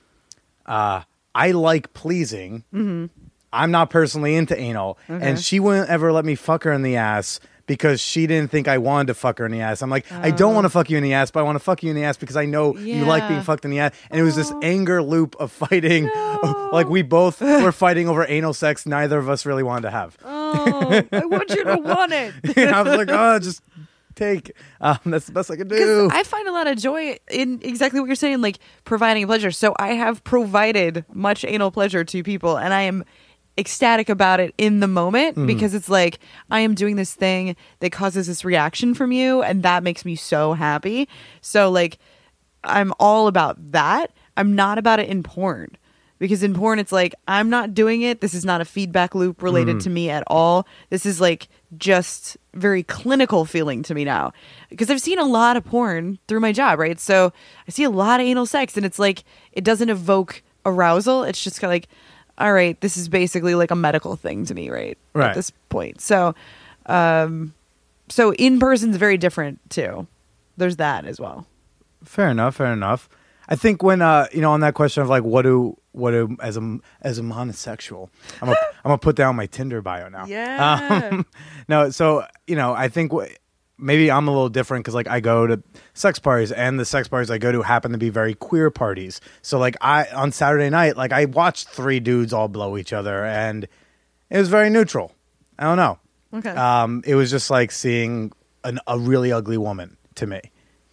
[0.67, 1.01] Uh,
[1.33, 2.63] I like pleasing.
[2.73, 3.05] Mm-hmm.
[3.53, 6.97] I'm not personally into anal, and she wouldn't ever let me fuck her in the
[6.97, 9.81] ass because she didn't think I wanted to fuck her in the ass.
[9.81, 11.63] I'm like, I don't want to fuck you in the ass, but I want to
[11.63, 13.93] fuck you in the ass because I know you like being fucked in the ass.
[14.09, 16.05] And it was this anger loop of fighting,
[16.71, 18.85] like we both were fighting over anal sex.
[18.85, 20.17] Neither of us really wanted to have.
[20.23, 22.33] Oh, I want you to want it.
[22.57, 23.61] And I was like, oh, just
[24.17, 24.51] take.
[24.81, 26.09] Um, that's the best I can do.
[26.11, 29.51] I find a lot of joy in exactly what you're saying, like providing pleasure.
[29.51, 33.05] So I have provided much anal pleasure to people, and I am
[33.57, 35.47] ecstatic about it in the moment Mm-hmm.
[35.47, 36.19] because it's like
[36.51, 40.15] I am doing this thing that causes this reaction from you, and that makes me
[40.15, 41.07] so happy.
[41.41, 41.97] So like,
[42.63, 44.11] I'm all about that.
[44.35, 45.77] I'm not about it in porn.
[46.19, 48.21] Because in porn, it's like, I'm not doing it.
[48.21, 50.67] This is not a feedback loop related to me at all.
[50.89, 54.33] This is like just very clinical feeling to me now.
[54.69, 56.99] Because I've seen a lot of porn through my job, right?
[56.99, 57.31] So
[57.67, 61.23] I see a lot of anal sex, and it's like, it doesn't evoke arousal.
[61.23, 61.87] It's just kind of like,
[62.39, 64.97] all right, this is basically like a medical thing to me, right?
[65.13, 65.29] Right.
[65.29, 66.01] At this point.
[66.01, 66.33] So,
[66.87, 67.53] um,
[68.09, 70.07] so in person's very different too.
[70.55, 71.45] There's that as well.
[72.03, 72.55] Fair enough.
[72.55, 73.09] Fair enough.
[73.47, 76.35] I think when uh, you know, on that question of like, what do what do
[76.41, 78.09] as a as a monosexual,
[78.41, 80.25] I'm gonna I'm gonna put down my Tinder bio now.
[80.25, 81.09] Yeah.
[81.11, 81.25] Um,
[81.67, 83.31] no, so you know, I think wh-
[83.77, 85.61] maybe I'm a little different because like I go to
[85.93, 89.21] sex parties, and the sex parties I go to happen to be very queer parties.
[89.41, 93.23] So like I on Saturday night, like I watched three dudes all blow each other,
[93.25, 93.67] and
[94.29, 95.13] it was very neutral.
[95.57, 95.99] I don't know.
[96.33, 96.49] Okay.
[96.49, 98.31] Um, it was just like seeing
[98.63, 100.41] an, a really ugly woman to me.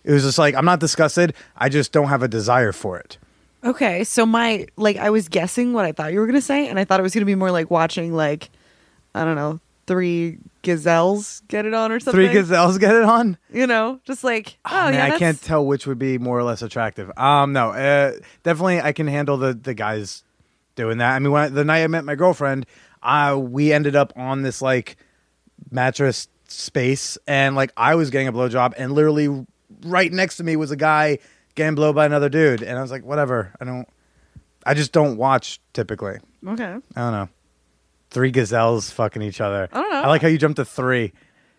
[0.05, 1.35] It was just like I'm not disgusted.
[1.57, 3.19] I just don't have a desire for it.
[3.65, 6.79] Okay, so my like I was guessing what I thought you were gonna say, and
[6.79, 8.51] I thought it was gonna be more like watching like
[9.15, 12.19] I don't know three gazelles get it on or something.
[12.19, 13.37] Three gazelles get it on.
[13.53, 16.43] you know, just like oh, Man, yeah, I can't tell which would be more or
[16.43, 17.11] less attractive.
[17.17, 18.13] Um, no, uh,
[18.43, 20.25] definitely I can handle the the guys
[20.75, 21.15] doing that.
[21.15, 22.67] I mean, when I, the night I met my girlfriend,
[23.03, 24.97] uh, we ended up on this like
[25.71, 29.47] mattress space, and like I was getting a blowjob, and literally
[29.85, 31.19] right next to me was a guy
[31.55, 33.53] getting blown by another dude, and I was like, whatever.
[33.61, 33.89] I don't.
[34.67, 36.19] I just don't watch typically.
[36.47, 37.29] Okay, I don't know.
[38.11, 39.69] Three gazelles fucking each other.
[39.73, 40.03] I don't know.
[40.03, 41.13] I like how you jumped to three.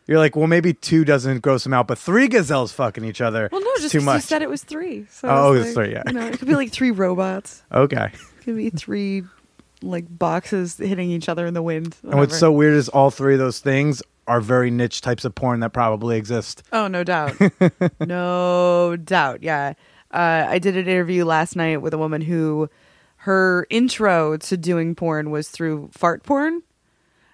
[0.07, 3.49] You're like, well, maybe two doesn't gross him out, but three gazelles fucking each other.
[3.51, 4.15] well, no, just too 'cause much.
[4.17, 5.05] you said it was three.
[5.09, 6.03] So Oh, I oh, it was was like, three, yeah.
[6.07, 7.63] You know, it could be like three robots.
[7.73, 8.11] okay.
[8.13, 9.23] It could be three
[9.81, 11.95] like boxes hitting each other in the wind.
[12.03, 15.35] And what's so weird is all three of those things are very niche types of
[15.35, 16.63] porn that probably exist.
[16.73, 17.33] Oh, no doubt.
[17.99, 19.43] no doubt.
[19.43, 19.73] Yeah.
[20.11, 22.69] Uh, I did an interview last night with a woman who
[23.17, 26.61] her intro to doing porn was through fart porn.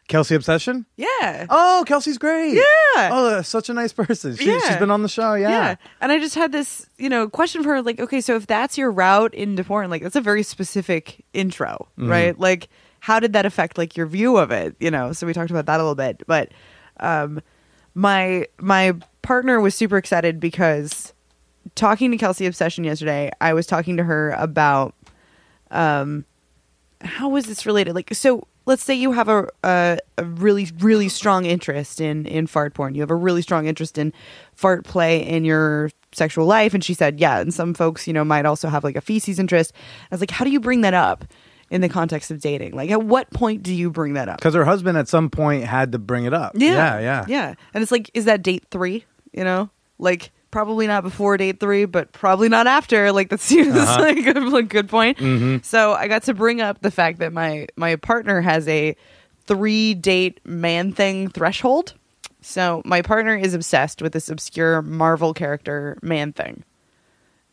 [0.07, 0.85] Kelsey Obsession?
[0.97, 1.45] Yeah.
[1.49, 2.55] Oh, Kelsey's great.
[2.55, 3.09] Yeah.
[3.13, 4.35] Oh, such a nice person.
[4.35, 4.59] She, Yeah.
[4.67, 5.35] She's been on the show.
[5.35, 5.75] Yeah.
[6.01, 8.77] And I just had this, you know, question for her like, okay, so if that's
[8.77, 12.09] your route into porn, like that's a very specific intro, Mm-hmm.
[12.09, 12.37] right?
[12.39, 12.67] Like
[12.99, 15.13] how did that affect like your view of it, you know?
[15.13, 16.51] So we talked about that a little bit, but
[17.01, 17.41] um
[17.93, 21.13] my my partner was super excited because
[21.75, 24.95] talking to Kelsey Obsession yesterday, I was talking to her about
[25.69, 26.25] um
[27.01, 27.95] how was this related?
[27.95, 32.47] Like so let's say you have a, a a really really strong interest in in
[32.47, 32.95] fart porn.
[32.95, 34.13] You have a really strong interest in
[34.53, 38.23] fart play in your sexual life and she said, "Yeah, and some folks, you know,
[38.23, 39.73] might also have like a feces interest."
[40.11, 41.25] I was like, "How do you bring that up
[41.71, 42.73] in the context of dating?
[42.75, 45.63] Like at what point do you bring that up?" Because her husband at some point
[45.63, 46.51] had to bring it up.
[46.55, 46.99] Yeah.
[46.99, 47.25] Yeah.
[47.27, 47.53] Yeah.
[47.73, 49.05] And it's like, is that date three?
[49.31, 49.69] You know?
[49.97, 53.11] Like probably not before date three, but probably not after.
[53.11, 54.01] Like that seems Uh-huh.
[54.01, 55.17] like a like, good point.
[55.17, 55.57] Mm-hmm.
[55.63, 58.95] So I got to bring up the fact that my my partner has a
[59.45, 61.93] three date man thing threshold.
[62.41, 66.63] So my partner is obsessed with this obscure Marvel character man thing.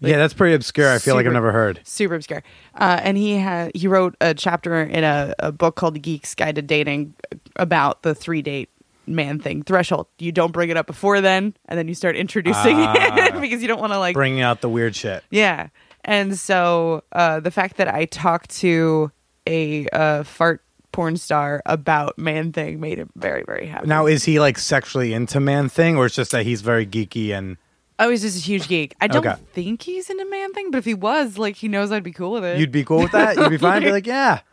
[0.01, 0.91] Yeah, that's pretty obscure.
[0.93, 1.81] I feel like I've never heard.
[1.85, 2.43] super obscure.
[2.75, 6.35] Uh, and he had he wrote a chapter in a, a book called The Geek's
[6.35, 7.15] Guide to Dating
[7.57, 8.69] about the three date
[9.07, 10.07] man thing threshold.
[10.19, 13.69] You don't bring it up before then, and then you start introducing it because you
[13.69, 15.25] don't want to like Bringing out the weird shit.
[15.31, 15.69] yeah.
[16.05, 19.11] And so uh, the fact that I talked to
[19.47, 23.87] a uh, fart porn star about man thing made him very very happy.
[23.89, 27.37] Now, is he like sexually into man thing, or it's just that he's very geeky
[27.37, 27.57] and
[27.99, 28.95] oh, he's just a huge geek.
[29.01, 29.41] I don't Okay.
[29.53, 32.33] think he's into man thing, but if he was, like, he knows I'd be cool
[32.33, 32.59] with it.
[32.59, 33.37] you'd be cool with that?
[33.37, 33.83] You'd be fine.
[33.83, 34.41] Be like, yeah.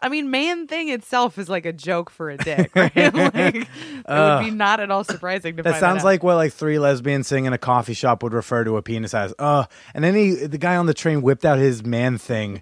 [0.00, 2.94] I mean, man thing itself is like a joke for a dick, right?
[3.14, 3.66] like, it
[4.08, 6.04] would be not at all surprising to That find sounds out.
[6.04, 9.12] like what like three lesbians sitting in a coffee shop would refer to a penis
[9.12, 9.34] as.
[9.40, 12.60] Uh, and then he, the guy on the train whipped out his man thing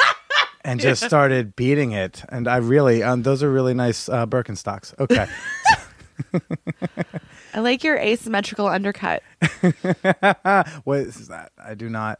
[0.64, 2.24] and just started beating it.
[2.30, 4.92] And I really, um, those are really nice uh, Birkenstocks.
[4.98, 5.28] Okay.
[7.54, 9.22] I like your asymmetrical undercut.
[10.84, 11.52] what is that?
[11.62, 12.18] I do not.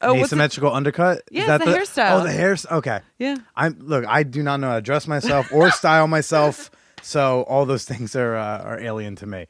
[0.00, 1.22] Oh, what's asymmetrical undercut?
[1.30, 2.20] Yeah, is that the hairstyle.
[2.20, 2.56] Oh, the hair.
[2.70, 3.00] Okay.
[3.18, 3.36] Yeah.
[3.56, 4.04] I'm look.
[4.06, 6.70] I do not know how to dress myself or style myself,
[7.02, 9.46] so all those things are uh, are alien to me.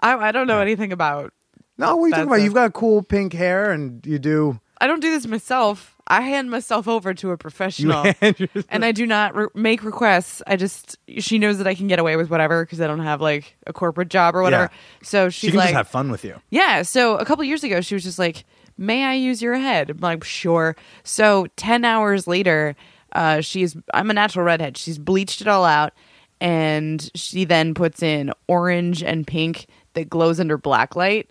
[0.00, 1.32] I, I don't know anything about.
[1.76, 2.40] No, what are you talking about?
[2.42, 4.60] You've got cool pink hair, and you do.
[4.80, 5.93] I don't do this myself.
[6.06, 8.04] I hand myself over to a professional,
[8.68, 10.42] and I do not re- make requests.
[10.46, 13.20] I just she knows that I can get away with whatever because I don't have
[13.20, 14.70] like a corporate job or whatever.
[15.02, 16.40] So she she's can like, just have fun with you.
[16.50, 16.82] Yeah.
[16.82, 18.44] So a couple years ago, she was just like,
[18.76, 22.76] "May I use your head?" I'm like, "Sure." So ten hours later,
[23.12, 24.76] uh, she's I'm a natural redhead.
[24.76, 25.94] She's bleached it all out,
[26.40, 31.30] and she then puts in orange and pink that glows under black light.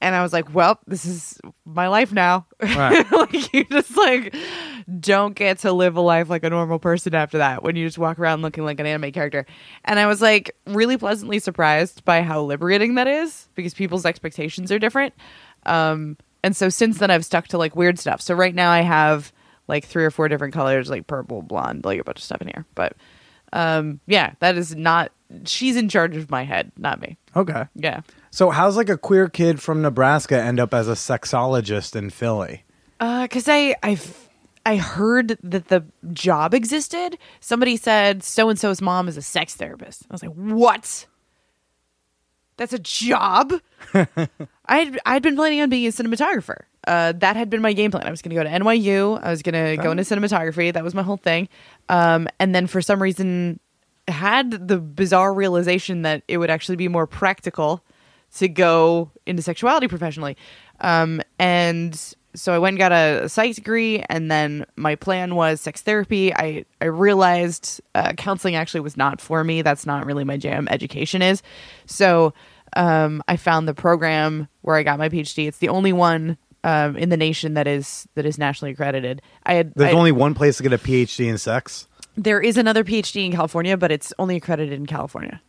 [0.00, 3.10] And I was like, "Well, this is my life now." Right.
[3.12, 4.34] like you just like
[5.00, 7.98] don't get to live a life like a normal person after that when you just
[7.98, 9.44] walk around looking like an anime character.
[9.84, 14.72] And I was like really pleasantly surprised by how liberating that is because people's expectations
[14.72, 15.14] are different.
[15.66, 18.20] Um and so since then I've stuck to like weird stuff.
[18.20, 19.32] So right now I have
[19.66, 22.48] like three or four different colors like purple, blonde, like a bunch of stuff in
[22.48, 22.64] here.
[22.74, 22.96] But
[23.52, 25.12] um yeah, that is not
[25.44, 27.18] she's in charge of my head, not me.
[27.36, 27.66] Okay.
[27.74, 28.00] Yeah.
[28.30, 32.64] So how's like a queer kid from Nebraska end up as a sexologist in Philly?
[33.00, 34.28] Uh, cause I I've
[34.66, 37.16] I heard that the job existed.
[37.40, 40.04] Somebody said so and so's mom is a sex therapist.
[40.10, 41.06] I was like, what?
[42.58, 43.54] That's a job.
[44.66, 46.64] I'd I'd been planning on being a cinematographer.
[46.86, 48.06] Uh, that had been my game plan.
[48.06, 49.22] I was going to go to NYU.
[49.22, 50.72] I was going to go into cinematography.
[50.72, 51.48] That was my whole thing.
[51.88, 53.60] Um, and then for some reason,
[54.06, 57.84] had the bizarre realization that it would actually be more practical
[58.36, 60.36] to go into sexuality professionally.
[60.80, 61.94] Um, and
[62.34, 65.80] so I went and got a, a psych degree, and then my plan was sex
[65.82, 66.32] therapy.
[66.34, 69.62] I I realized uh, counseling actually was not for me.
[69.62, 70.68] That's not really my jam.
[70.70, 71.42] Education is.
[71.86, 72.34] So
[72.76, 75.48] um, I found the program where I got my PhD.
[75.48, 79.22] It's the only one um, in the nation that is that is nationally accredited.
[79.44, 81.88] I had There's I- only one place to get a PhD in sex.
[82.16, 85.40] there is another PhD in California, but it's only accredited in California.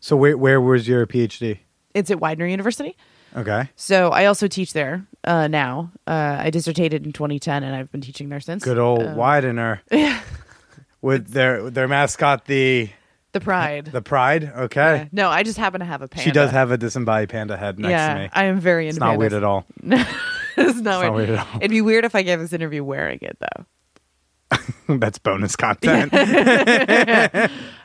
[0.00, 1.58] So where where was your PhD?
[1.94, 2.96] It's at Widener University.
[3.36, 3.68] Okay.
[3.76, 5.90] So I also teach there uh, now.
[6.06, 8.62] Uh, I dissertated in 2010, and I've been teaching there since.
[8.62, 9.80] Good old Um, Widener.
[11.02, 12.88] With their their mascot the
[13.32, 13.86] the Pride.
[13.86, 14.44] the Pride.
[14.56, 14.96] Okay.
[14.96, 15.08] Yeah.
[15.12, 16.24] No, I just happen to have a panda.
[16.24, 18.30] She does have a disembodied panda head next yeah, to me.
[18.32, 19.66] I am very It's into not weird at all.
[19.82, 21.14] it's not, not weird.
[21.14, 21.56] weird at all.
[21.56, 24.56] It'd be weird if I gave this interview wearing it though.
[24.96, 26.12] That's bonus content.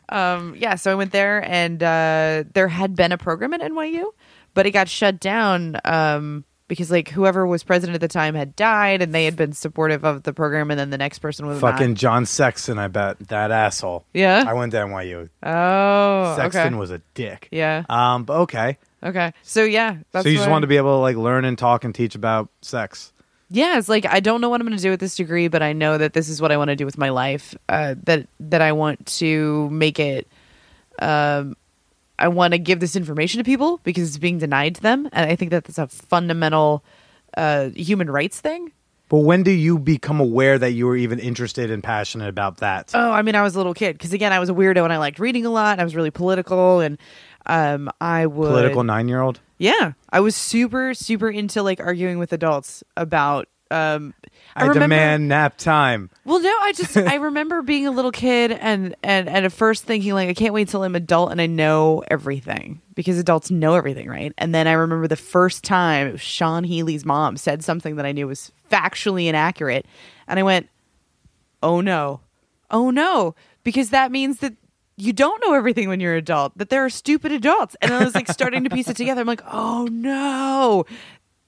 [0.10, 4.05] Um, yeah, so I went there, and uh, there had been a program at NYU,
[4.53, 8.55] but it got shut down um, because like whoever was president at the time had
[8.55, 11.62] died, and they had been supportive of the program, and then the next person was
[11.62, 11.72] not.
[11.74, 13.20] Fucking John Sexton, I bet.
[13.30, 14.05] That asshole.
[14.14, 14.43] Yeah?
[14.47, 15.30] I went to NYU.
[15.43, 16.76] Oh, Sexton okay.
[16.76, 17.47] was a dick.
[17.51, 17.84] Yeah.
[17.89, 18.78] Um, but okay.
[19.03, 19.34] Okay.
[19.43, 21.57] So yeah, that's so you just what- wanted to be able to like learn and
[21.57, 23.14] talk and teach about sex.
[23.50, 25.62] Yeah it's like i don't know what i'm going to do with this degree but
[25.62, 28.28] i know that this is what i want to do with my life uh, that
[28.39, 30.28] that i want to make it
[31.00, 31.56] um,
[32.18, 35.30] i want to give this information to people because it's being denied to them and
[35.30, 36.84] i think that that's a fundamental
[37.38, 38.72] uh, human rights thing
[39.10, 42.91] But when do you become aware that you were even interested and passionate about that?
[42.93, 44.93] oh i mean i was a little kid because again i was a weirdo and
[44.93, 46.97] i liked reading a lot and i was really political and
[47.45, 49.39] um, i would Political nine year old?
[49.60, 54.16] Yeah i was super super into like arguing with adults about um,
[54.55, 56.10] I, remember- demand nap time.
[56.26, 59.84] Well, no, I just I remember being a little kid and and and at first
[59.84, 63.76] thinking like I can't wait till I'm adult and I know everything because adults know
[63.76, 64.34] everything, right?
[64.38, 68.28] And then I remember the first time Sean Healy's mom said something that I knew
[68.28, 69.86] was factually inaccurate,
[70.28, 70.68] and I went,
[71.62, 72.22] "Oh no,
[72.72, 74.53] oh no," because that means that
[75.00, 76.58] you don't know everything when you're an adult.
[76.58, 79.22] That there are stupid adults, and I was like starting to piece it together.
[79.22, 80.86] I'm like, "Oh no."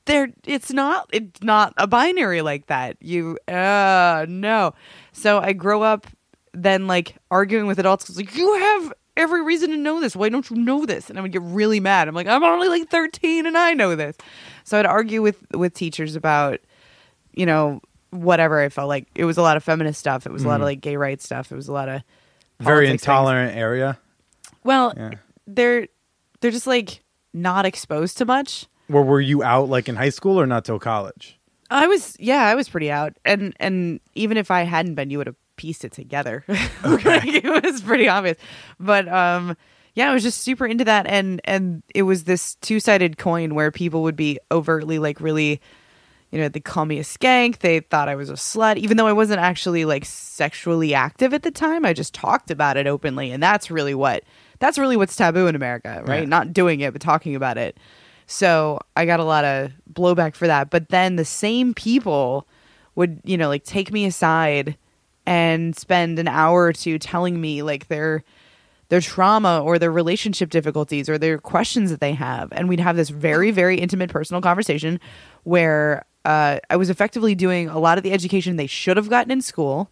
[0.05, 2.97] there it's not it's not a binary like that.
[3.01, 4.73] You uh no.
[5.11, 6.07] So i grow up
[6.53, 10.15] then like arguing with adults like you have every reason to know this.
[10.15, 11.09] Why don't you know this?
[11.09, 12.07] And i would get really mad.
[12.07, 14.17] I'm like i'm only like 13 and i know this.
[14.63, 16.59] So i'd argue with with teachers about
[17.33, 19.07] you know whatever i felt like.
[19.15, 20.25] It was a lot of feminist stuff.
[20.25, 21.51] It was a lot of like gay rights stuff.
[21.51, 22.01] It was a lot of
[22.61, 23.01] Very politics things.
[23.03, 23.99] intolerant area.
[24.63, 25.11] well Yeah.
[25.47, 25.87] they're
[26.39, 27.03] they're just like
[27.33, 30.79] not exposed to much Where were you out like in high school or not till
[30.79, 31.39] college?
[31.69, 35.17] I was yeah, I was pretty out, and and even if I hadn't been, you
[35.19, 36.43] would have pieced it together.
[36.83, 38.37] Like, it was pretty obvious,
[38.79, 39.55] but um,
[39.95, 43.55] yeah, I was just super into that, and and it was this two sided coin
[43.55, 45.61] where people would be overtly like really,
[46.31, 47.59] you know, they call me a skank.
[47.59, 51.43] They thought I was a slut, even though I wasn't actually like sexually active at
[51.43, 51.85] the time.
[51.85, 54.23] I just talked about it openly, and that's really what
[54.59, 56.21] that's really what's taboo in America, right?
[56.21, 56.29] Yeah.
[56.29, 57.77] Not doing it, but talking about it.
[58.27, 60.69] So I got a lot of blowback for that.
[60.69, 62.47] But then the same people
[62.95, 64.77] would, you know, like take me aside
[65.25, 68.23] and spend an hour or two telling me like their
[68.87, 72.49] their trauma or their relationship difficulties or their questions that they have.
[72.51, 74.99] And we'd have this very, very intimate personal conversation
[75.43, 79.31] where uh, I was effectively doing a lot of the education they should have gotten
[79.31, 79.89] in school.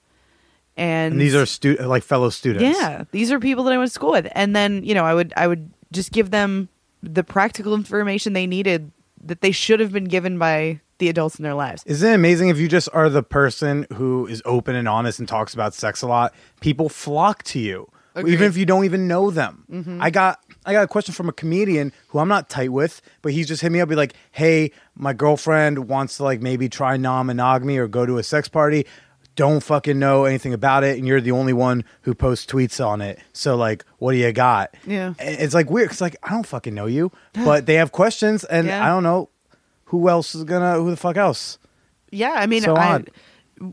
[0.77, 2.63] And, And these are stu- like fellow students.
[2.79, 5.13] yeah, these are people that I went to school with, and then you know I
[5.13, 6.69] would I would just give them
[7.03, 8.91] the practical information they needed
[9.25, 11.83] that they should have been given by the adults in their lives.
[11.85, 15.27] Isn't it amazing if you just are the person who is open and honest and
[15.27, 16.33] talks about sex a lot?
[16.61, 18.33] People flock to you, Agreed.
[18.33, 19.97] even if you don't even know them.
[20.01, 23.31] I got I got a question from a comedian who I'm not tight with, but
[23.33, 26.97] he's just hit me up, be like, "Hey, my girlfriend wants to like maybe try
[26.97, 28.85] non-monogamy or go to a sex party."
[29.35, 32.99] Don't fucking know anything about it, and you're the only one who posts tweets on
[32.99, 33.19] it.
[33.31, 34.75] So, like, what do you got?
[34.85, 35.13] Yeah.
[35.17, 35.91] And it's like weird.
[35.91, 38.83] It's like I don't fucking know you, but they have questions, and Yeah.
[38.85, 39.29] I don't know
[39.85, 41.57] who else is gonna who the fuck else.
[42.11, 43.11] Yeah, I mean, So I, odd.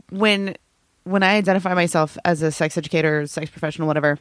[0.09, 0.55] when
[1.03, 4.17] when I identify myself as a sex educator, sex professional, whatever,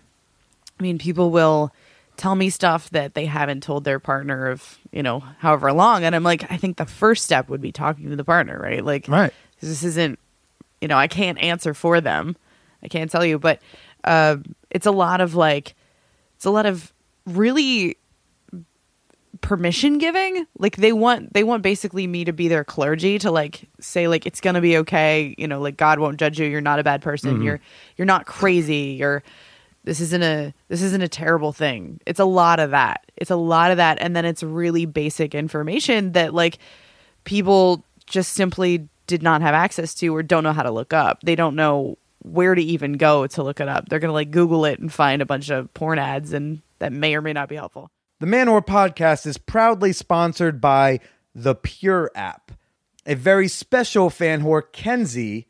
[0.79, 1.73] I mean, people will
[2.17, 6.15] tell me stuff that they haven't told their partner of you know however long, and
[6.15, 8.85] I'm like, I think the first step would be talking to the partner, right?
[8.85, 9.33] Like, Right.
[9.61, 10.19] this isn't
[10.81, 12.37] you know i can't answer for them.
[12.83, 13.39] I can't tell you.
[13.39, 13.61] But
[14.05, 14.37] uh,
[14.71, 15.75] it's a lot of like
[16.37, 16.93] it's a lot of
[17.27, 17.97] really
[19.41, 20.47] permission giving.
[20.59, 24.27] Like they want they want basically me to be their clergy to like say like
[24.27, 25.35] it's gonna be okay.
[25.39, 26.47] You know like god won't judge you.
[26.47, 27.43] You're not a bad person.
[27.43, 27.61] You're
[27.97, 28.97] you're not crazy.
[28.99, 29.23] You're
[29.87, 33.37] this isn't a this isn't a terrible thing it's a lot of that it's a
[33.37, 36.59] lot of that and then it's really basic information that like
[37.25, 41.21] people just simply did not have access to or don't know how to look up.
[41.23, 43.89] They don't know where to even go to look it up.
[43.89, 46.93] They're going to like Google it and find a bunch of porn ads, and that
[46.93, 47.91] may or may not be helpful.
[48.19, 51.01] The Manwhore podcast is proudly sponsored by
[51.35, 52.53] the Pure app.
[53.05, 55.47] A very special Fanwhore, Kenzie,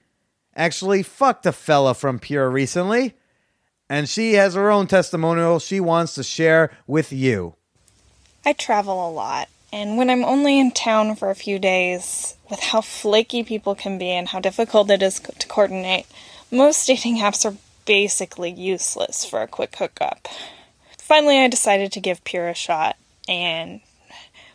[0.54, 3.14] actually fucked a fella from Pure recently,
[3.88, 7.54] and she has her own testimonial she wants to share with you.
[8.44, 12.60] I travel a lot, and when I'm only in town for a few days, with
[12.60, 16.06] how flaky people can be and how difficult it is to coordinate,
[16.50, 20.28] most dating apps are basically useless for a quick hookup.
[20.98, 22.96] Finally, I decided to give Pure a shot,
[23.28, 23.80] and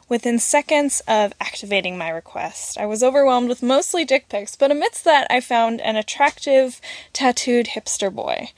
[0.09, 5.05] within seconds of activating my request, I was overwhelmed with mostly dick pics, but amidst
[5.05, 6.81] that, I found an attractive,
[7.13, 8.49] tattooed hipster boy.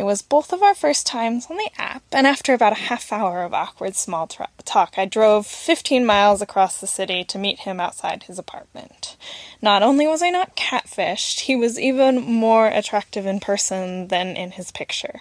[0.00, 3.12] It was both of our first times on the app, and after about a half
[3.12, 7.60] hour of awkward small tra- talk, I drove 15 miles across the city to meet
[7.60, 9.18] him outside his apartment.
[9.60, 14.52] Not only was I not catfished, he was even more attractive in person than in
[14.52, 15.20] his picture.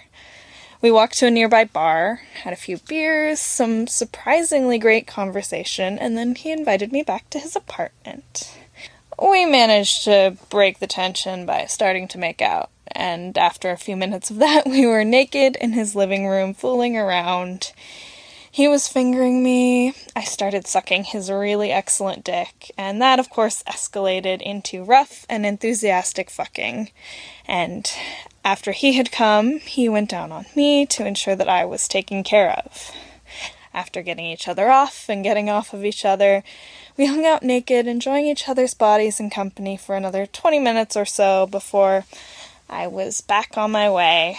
[0.81, 6.17] We walked to a nearby bar, had a few beers, some surprisingly great conversation, and
[6.17, 8.57] then he invited me back to his apartment.
[9.21, 13.97] We managed to break the tension by starting to make out, and after a few
[13.97, 17.73] minutes of that, we were naked in his living room, fooling around.
[18.51, 19.93] He was fingering me.
[20.15, 25.45] I started sucking his really excellent dick, and that, of course, escalated into rough and
[25.45, 26.89] enthusiastic fucking.
[27.45, 27.91] And
[28.43, 32.23] after he had come, he went down on me to ensure that I was taken
[32.23, 32.91] care of.
[33.73, 36.43] After getting each other off and getting off of each other,
[36.99, 41.05] we hung out naked, enjoying each other's bodies and company for another 20 minutes or
[41.05, 42.03] so before
[42.69, 44.37] I was back on my way.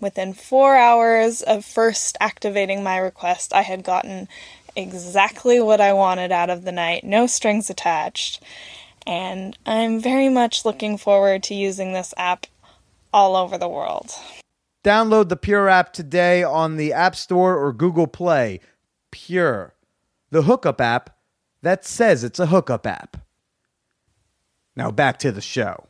[0.00, 4.26] Within four hours of first activating my request, I had gotten
[4.74, 8.42] exactly what I wanted out of the night, no strings attached.
[9.06, 12.46] And I'm very much looking forward to using this app
[13.12, 14.10] all over the world.
[14.84, 18.58] Download the Pure app today on the App Store or Google Play.
[19.12, 19.74] Pure,
[20.30, 21.18] the hookup app
[21.62, 23.16] that says it's a hookup app.
[24.76, 25.86] Now back to the show.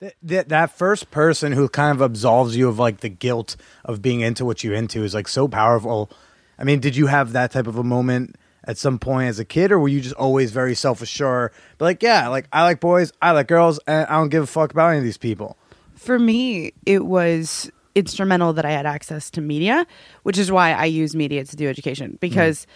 [0.00, 4.02] Th- th- that first person who kind of absolves you of like the guilt of
[4.02, 6.10] being into what you're into is like so powerful.
[6.58, 9.44] I mean, did you have that type of a moment at some point as a
[9.44, 11.52] kid, or were you just always very self assured?
[11.78, 14.72] Like, yeah, like I like boys, I like girls, and I don't give a fuck
[14.72, 15.58] about any of these people.
[15.94, 19.86] For me, it was instrumental that I had access to media,
[20.22, 22.12] which is why I use media to do education.
[22.12, 22.20] Mm.
[22.20, 22.66] Because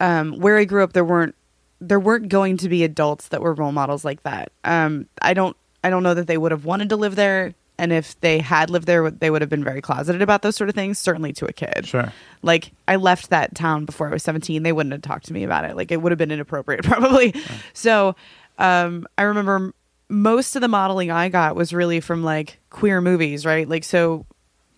[0.00, 1.34] um, where I grew up, there weren't
[1.80, 4.50] there weren't going to be adults that were role models like that.
[4.64, 7.92] Um, I don't I don't know that they would have wanted to live there, and
[7.92, 10.74] if they had lived there, they would have been very closeted about those sort of
[10.74, 10.98] things.
[10.98, 12.12] Certainly to a kid, Sure.
[12.42, 14.62] Like I left that town before I was seventeen.
[14.62, 15.76] They wouldn't have talked to me about it.
[15.76, 17.34] Like it would have been inappropriate, probably.
[17.74, 18.16] So
[18.58, 19.72] um, I remember
[20.08, 23.68] most of the modeling I got was really from like queer movies, right?
[23.68, 24.24] Like so,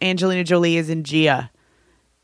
[0.00, 1.50] Angelina Jolie is in Gia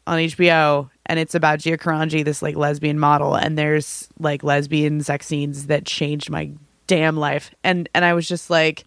[0.07, 5.03] on HBO, and it's about Gia Carangi, this like lesbian model, and there's like lesbian
[5.03, 6.51] sex scenes that changed my
[6.87, 8.85] damn life, and and I was just like,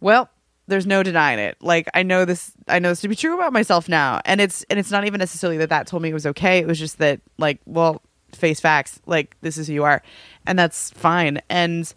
[0.00, 0.28] well,
[0.66, 1.56] there's no denying it.
[1.60, 4.64] Like I know this, I know this to be true about myself now, and it's
[4.64, 6.58] and it's not even necessarily that that told me it was okay.
[6.58, 8.02] It was just that like, well,
[8.32, 10.02] face facts, like this is who you are,
[10.46, 11.40] and that's fine.
[11.48, 11.92] And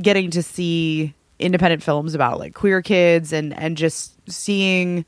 [0.00, 5.04] getting to see independent films about like queer kids and and just seeing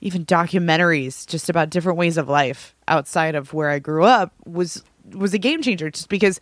[0.00, 4.82] even documentaries just about different ways of life outside of where I grew up was
[5.12, 6.38] was a game changer just because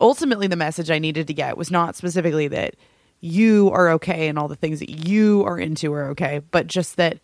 [0.00, 2.74] ultimately the message I needed to get was not specifically that
[3.20, 6.96] you are okay and all the things that you are into are okay, but just
[6.96, 7.20] that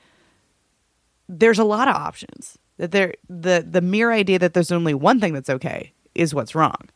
[1.28, 2.58] there's a lot of options.
[2.78, 6.54] That there the the mere idea that there's only one thing that's okay is what's
[6.54, 6.88] wrong.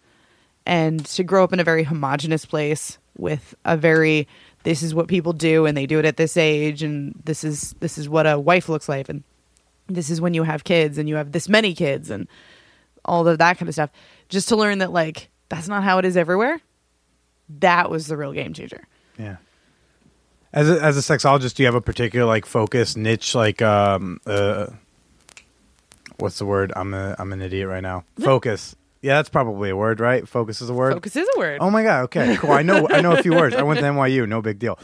[0.64, 4.26] And to grow up in a very homogenous place with a very
[4.64, 7.74] this is what people do and they do it at this age and this is
[7.80, 9.22] this is what a wife looks like and
[9.88, 12.26] this is when you have kids and you have this many kids and
[13.04, 13.90] all of that kind of stuff
[14.28, 16.60] just to learn that like that's not how it is everywhere
[17.60, 18.84] that was the real game changer
[19.18, 19.36] Yeah.
[20.52, 23.34] As a, as a sexologist, do you have a particular like focus niche?
[23.34, 24.68] Like, um, uh,
[26.18, 26.72] what's the word?
[26.74, 28.04] I'm a I'm an idiot right now.
[28.18, 28.74] Focus.
[29.02, 30.26] Yeah, that's probably a word, right?
[30.26, 30.94] Focus is a word.
[30.94, 32.04] focus is a word Oh my god.
[32.04, 32.52] Okay, cool.
[32.52, 33.54] I know I know a few words.
[33.54, 34.26] I went to NYU.
[34.26, 34.78] No big deal.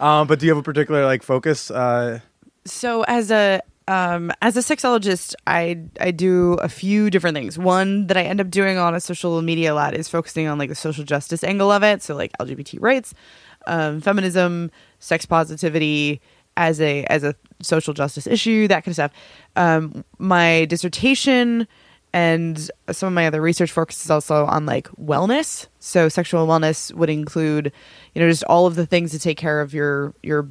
[0.00, 1.70] um, but do you have a particular like focus?
[1.70, 2.20] Uh,
[2.66, 7.58] so as a um, as a sexologist, I I do a few different things.
[7.58, 10.58] One that I end up doing on a social media a lot is focusing on
[10.58, 12.02] like the social justice angle of it.
[12.02, 13.12] So like LGBT rights,
[13.66, 16.20] um, feminism, sex positivity
[16.56, 19.12] as a as a social justice issue, that kind of stuff.
[19.56, 21.68] Um, my dissertation
[22.14, 25.66] and some of my other research focuses also on like wellness.
[25.80, 27.72] So sexual wellness would include,
[28.14, 30.48] you know, just all of the things to take care of your your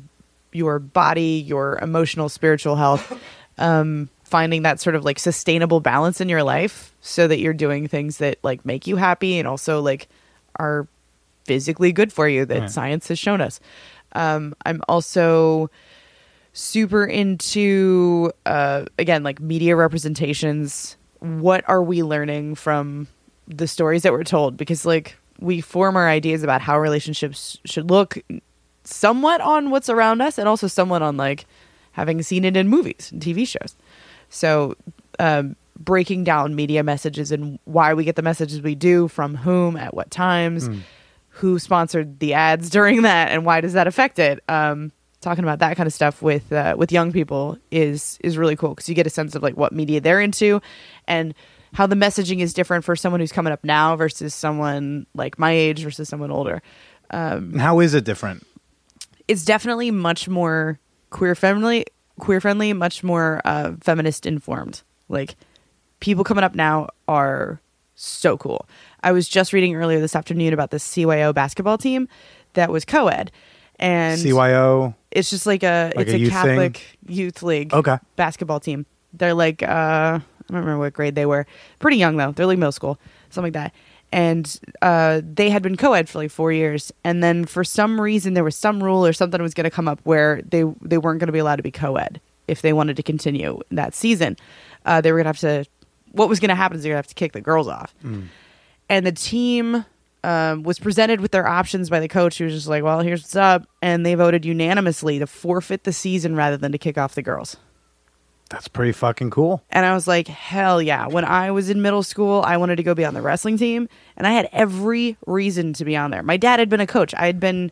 [0.55, 3.17] your body, your emotional, spiritual health.
[3.57, 7.87] Um, finding that sort of like sustainable balance in your life so that you're doing
[7.87, 10.07] things that like make you happy and also like
[10.57, 10.87] are
[11.45, 12.71] physically good for you that Right.
[12.71, 13.59] science has shown us.
[14.13, 15.69] Um, I'm also
[16.53, 20.97] super into uh, again like media representations.
[21.19, 23.07] What are we learning from
[23.47, 24.57] the stories that we're told?
[24.57, 28.17] Because like we form our ideas about how relationships should look
[28.83, 31.45] somewhat on what's around us and also somewhat on like
[31.93, 33.75] having seen it in movies and TV shows.
[34.29, 34.75] So,
[35.19, 39.75] um, breaking down media messages and why we get the messages we do from whom
[39.75, 40.69] at what times,
[41.29, 44.43] who sponsored the ads during that, and why does that affect it?
[44.47, 48.55] Um, talking about that kind of stuff with uh, with young people is is really
[48.55, 50.61] cool because you get a sense of like what media they're into
[51.07, 51.33] and
[51.73, 55.51] how the messaging is different for someone who's coming up now versus someone like my
[55.51, 56.61] age versus someone older
[57.53, 58.45] And how is it different?
[59.33, 60.79] It's definitely much more
[61.09, 61.87] queer friendly
[62.19, 65.35] queer friendly much more uh, feminist informed like
[65.99, 67.59] people coming up now are
[67.95, 68.67] so cool
[69.01, 72.07] i was just reading earlier this afternoon about the CYO basketball team
[72.53, 73.31] that was co-ed
[73.79, 74.93] and CYO.
[75.09, 77.15] it's just like a Like it's a a, youth catholic thing?
[77.15, 77.97] youth league Okay.
[78.15, 81.47] basketball team they're like uh i don't remember what grade they were
[81.79, 82.99] pretty young though they're like middle school
[83.31, 83.73] something like that
[84.13, 86.93] and uh they had been co-ed for like four years.
[87.03, 89.87] And then for some reason there was some rule or something was going to come
[89.87, 92.95] up where they they weren't going to be allowed to be co-ed if they wanted
[92.97, 94.37] to continue that season.
[94.85, 95.69] Uh they were going to have to
[96.11, 97.93] what was going to happen is they're going to have to kick the girls off.
[98.87, 99.83] And the team
[100.23, 103.23] um, was presented with their options by the coach who was just like well here's
[103.23, 103.67] what's up.
[103.81, 107.57] And they voted unanimously to forfeit the season rather than to kick off the girls
[108.53, 109.63] That's pretty fucking cool.
[109.71, 111.07] and I was like, hell yeah.
[111.07, 113.89] When I was in middle school, I wanted to go be on the wrestling team,
[114.15, 116.21] and I had every reason to be on there.
[116.21, 117.13] My dad had been a coach.
[117.15, 117.71] I had been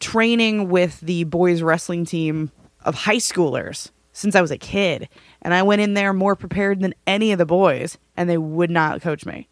[0.00, 2.50] training with the boys wrestling team
[2.84, 5.08] of high schoolers since I was a kid.
[5.42, 8.70] And I went in there more prepared than any of the boys, and they would
[8.70, 9.48] not coach me.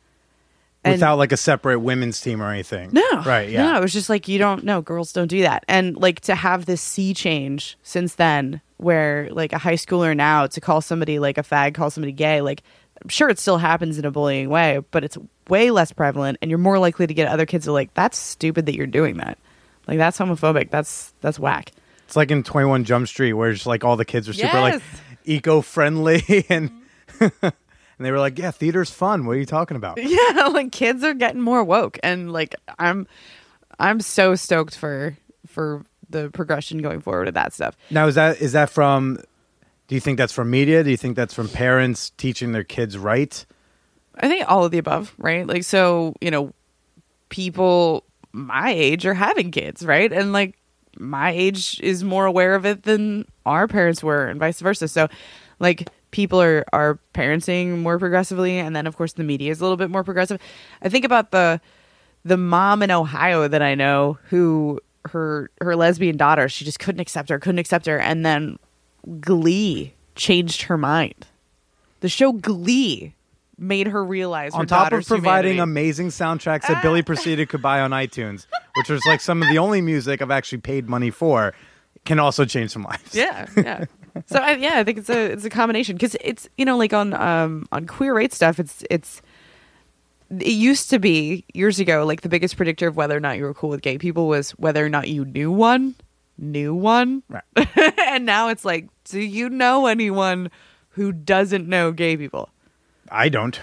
[0.85, 2.91] And- Without like a separate women's team or anything.
[2.93, 3.23] no.
[3.25, 3.49] Right.
[3.49, 3.63] Yeah.
[3.73, 5.65] No, it was just like, you don't know, girls don't do that.
[5.67, 10.47] And like to have this sea change since then, where like a high schooler now
[10.47, 12.63] to call somebody like a fag, call somebody gay, like
[13.03, 15.19] I'm sure it still happens in a bullying way, but it's
[15.49, 18.17] way less prevalent and you're more likely to get other kids who are like, that's
[18.17, 19.39] stupid that you're doing that.
[19.87, 20.71] Like that's homophobic.
[20.71, 21.73] That's that's whack.
[22.07, 24.61] It's like in Twenty One Jump Street, where just like all the kids are super
[24.61, 24.83] like
[25.25, 26.71] eco friendly and
[27.09, 27.27] mm-hmm.
[27.45, 27.53] and
[27.99, 29.27] they were like, "Yeah, theater's fun.
[29.27, 33.07] What are you talking about?" Yeah, like kids are getting more woke and like I'm
[33.79, 35.17] I'm so stoked for
[35.47, 35.85] for
[36.15, 37.77] the progression going forward with that stuff.
[37.91, 39.19] Now, is that is that from?
[39.87, 40.83] Do you think that's from media?
[40.83, 43.45] Do you think that's from parents teaching their kids right?
[44.19, 45.47] I think all of the above, right?
[45.47, 46.55] Like, so, you know,
[47.29, 50.13] people my age are having kids, right?
[50.13, 50.57] And like,
[50.99, 54.89] my age is more aware of it than our parents were, and vice versa.
[54.89, 55.09] So,
[55.61, 58.59] like, people are, are parenting more progressively.
[58.59, 60.41] And then, of course, the media is a little bit more progressive.
[60.83, 61.61] I think about the,
[62.25, 67.01] the mom in Ohio that I know who her her lesbian daughter she just couldn't
[67.01, 68.59] accept her couldn't accept her and then
[69.21, 71.27] Glee changed her mind.
[72.01, 73.15] The show Glee
[73.57, 75.59] made her realize her On top of providing humanity.
[75.59, 78.47] amazing soundtracks that Billy Procida could buy on iTunes,
[78.77, 81.55] which was like some of the only music I've actually paid money for,
[82.05, 83.15] can also change some lives.
[83.15, 83.85] yeah, yeah.
[84.27, 86.93] So I, yeah, I think it's a it's a combination because it's you know like
[86.93, 89.23] on um on queer rate stuff it's it's
[90.43, 93.45] it used to be years ago like the biggest predictor of whether or not you
[93.45, 95.95] were cool with gay people was whether or not you knew one
[96.39, 97.45] knew one Right.
[98.07, 100.51] and now it's like do you know anyone
[100.91, 102.49] who doesn't know gay people
[103.11, 103.61] I don't.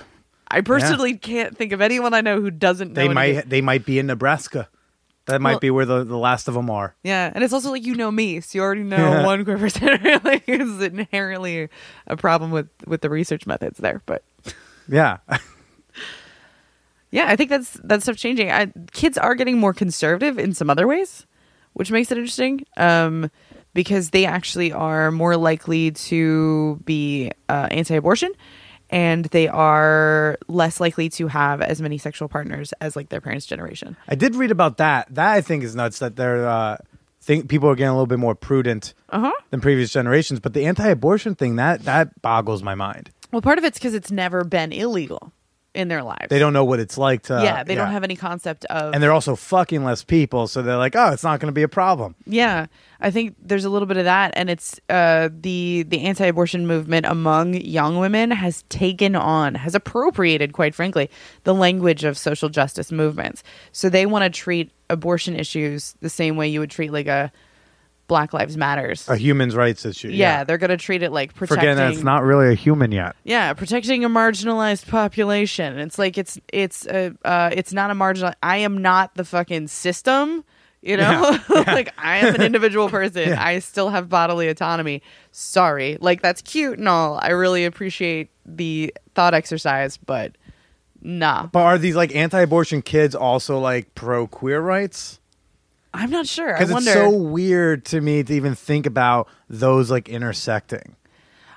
[0.50, 3.86] I personally can't think of anyone I know who doesn't They might gay- they might
[3.86, 4.68] be in Nebraska.
[5.26, 6.96] That might Well- be where the, the last of them are.
[7.04, 9.26] Yeah, and it's also like you know me, so you already know Yeah.
[9.32, 9.88] one queer person.
[10.24, 11.70] like it's inherently
[12.08, 14.02] a problem with with the research methods there.
[14.06, 14.24] But
[14.90, 15.18] Yeah.
[17.12, 18.50] yeah, I think that's that stuff changing.
[18.52, 21.26] I, kids are getting more conservative in some other ways,
[21.74, 22.66] which makes it interesting.
[22.78, 23.30] Um,
[23.74, 28.34] because they actually are more likely to be uh, anti-abortion,
[28.90, 33.46] and they are less likely to have as many sexual partners as like their parents'
[33.46, 33.96] generation.
[34.10, 35.08] I did read about that.
[35.16, 36.78] That I think is nuts that they're uh
[37.22, 39.32] think people are getting a little bit more prudent Uh huh.
[39.52, 40.40] than previous generations.
[40.42, 43.12] But the anti abortion thing, that that boggles my mind.
[43.32, 45.32] Well, part of it's because it's never been illegal.
[45.74, 46.28] In their lives.
[46.30, 47.42] They don't know what it's like to.
[47.44, 50.78] yeah, they don't have any concept of And they're also fucking less people, so they're
[50.78, 52.16] like, oh, it's not going to be a problem.
[52.26, 52.68] Yeah,
[53.00, 57.06] I think there's a little bit of that, and it's uh, the the anti-abortion movement
[57.06, 61.10] among young women has taken on, has appropriated, quite frankly,
[61.44, 63.44] the language of social justice movements.
[63.72, 67.32] So they want to treat abortion issues the same way you would treat like a
[68.12, 69.08] Black Lives Matters.
[69.08, 70.10] A human's rights issue.
[70.10, 71.60] yeah, they're going to treat it like protecting.
[71.60, 73.16] Forgetting that it's not really a human yet.
[73.24, 75.80] Yeah, protecting a marginalized population.
[75.80, 78.34] It's like it's it's a uh, it's not a marginal.
[78.44, 80.44] I am not the fucking system.
[80.82, 83.32] You know, like I am an individual person.
[83.38, 85.04] I still have bodily autonomy.
[85.32, 87.18] Sorry, like that's cute and all.
[87.22, 90.38] I really appreciate the thought exercise, but
[91.02, 95.21] nah, But are these like anti-abortion kids also like pro-queer rights?
[95.94, 96.56] I'm not sure.
[96.56, 96.90] I Because wonder.
[96.92, 100.96] it's so weird to me to even think about those like intersecting.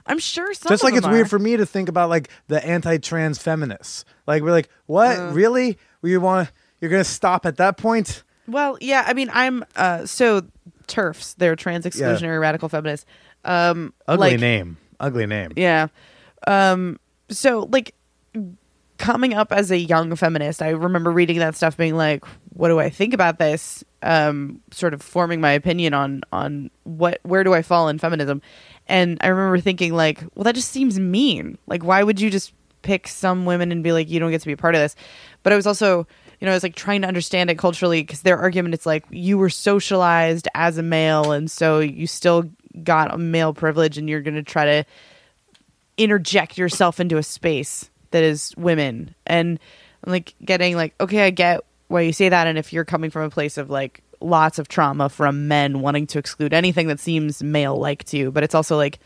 [0.06, 1.28] I'm sure some Just of like it's them weird are.
[1.30, 4.04] for me to think about like the anti-trans feminists.
[4.26, 5.30] Like we're like, what Uh.
[5.32, 5.78] really?
[6.02, 8.22] You want you're gonna stop at that point?
[8.46, 10.42] Well, yeah, I mean, I'm uh so
[10.86, 11.36] TERFs.
[11.36, 13.06] they're trans exclusionary radical feminists.
[13.46, 14.76] Um, Ugly like, name.
[15.00, 15.52] Ugly name.
[15.56, 15.86] Yeah.
[16.46, 16.98] Um
[17.30, 17.94] so like
[18.98, 22.78] coming up as a young feminist, I remember reading that stuff being like, what do
[22.78, 23.82] I think about this?
[24.04, 28.42] Um sort of forming my opinion on on what where do I fall in feminism?
[28.86, 31.58] And I remember thinking like, well that just seems mean.
[31.66, 32.52] Like why would you just
[32.82, 34.94] pick some women and be like you don't get to be a part of this?
[35.42, 36.06] But I was also
[36.40, 39.04] you know, I was like trying to understand it culturally because their argument it's like
[39.10, 42.50] you were socialized as a male and so you still
[42.82, 44.84] got a male privilege and you're going to try to
[45.96, 49.58] interject yourself into a space that is women and
[50.06, 53.22] like getting like okay I get why you say that and if you're coming from
[53.22, 57.42] a place of like lots of trauma from men wanting to exclude anything that seems
[57.42, 58.98] male like to you but it's also like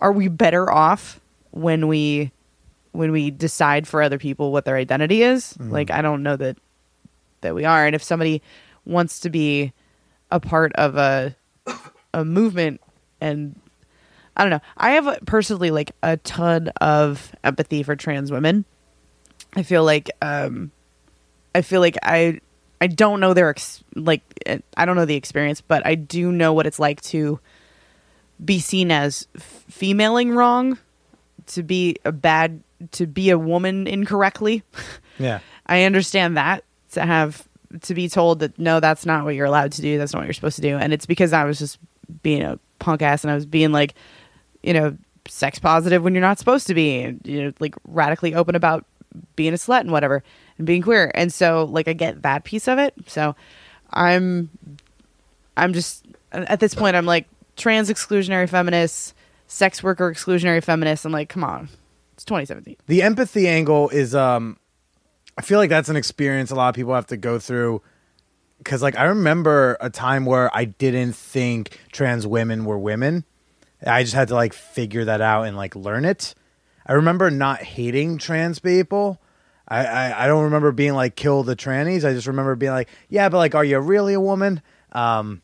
[0.00, 1.20] are we better off
[1.52, 2.30] when we
[2.92, 6.58] when we decide for other people what their identity is like I don't know that
[7.40, 8.42] that we are and if somebody
[8.84, 9.72] wants to be
[10.30, 11.34] a part of a
[12.12, 12.80] a movement
[13.20, 13.58] and
[14.36, 14.60] I don't know.
[14.76, 18.64] I have personally like a ton of empathy for trans women.
[19.54, 20.72] I feel like um
[21.54, 22.40] I feel like I
[22.80, 24.22] I don't know their ex- like
[24.76, 27.40] I don't know the experience, but I do know what it's like to
[28.44, 30.78] be seen as f- femaling wrong,
[31.48, 34.62] to be a bad to be a woman incorrectly.
[35.16, 35.38] Yeah.
[35.64, 37.46] I understand that to have
[37.82, 39.96] to be told that no, that's not what you're allowed to do.
[39.96, 40.76] That's not what you're supposed to do.
[40.76, 41.78] And it's because I was just
[42.24, 43.94] being a punk ass and I was being like,
[44.64, 44.96] you know,
[45.28, 48.84] sex positive when you're not supposed to be, and you know, like radically open about
[49.36, 50.22] being a slut and whatever
[50.58, 51.10] and being queer.
[51.14, 52.94] And so like I get that piece of it.
[53.06, 53.34] So
[53.92, 54.50] I'm
[55.56, 59.14] I'm just at this point I'm like trans exclusionary feminists,
[59.46, 61.04] sex worker exclusionary feminists.
[61.06, 61.68] I'm like, come on.
[62.14, 62.76] It's 2017.
[62.86, 64.56] the empathy angle is um
[65.36, 67.82] i feel like that's an experience a lot of people have to go through
[68.58, 73.24] because like i remember a time where i didn't think trans women were women
[73.84, 76.36] i just had to like figure that out and like learn it
[76.86, 79.20] i remember not hating trans people
[79.68, 82.88] i i, I don't remember being like kill the trannies i just remember being like
[83.08, 84.60] yeah but like are you really a woman
[84.92, 85.40] um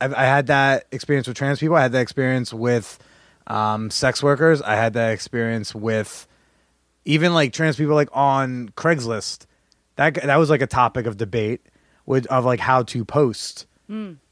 [0.00, 1.76] I've, I had that experience with trans people.
[1.76, 2.98] I had that experience with
[3.46, 4.60] um, sex workers.
[4.60, 6.26] I had that experience with
[7.04, 9.46] even like trans people like on Craigslist.
[9.94, 11.60] That that was like a topic of debate
[12.04, 13.66] with of like how to post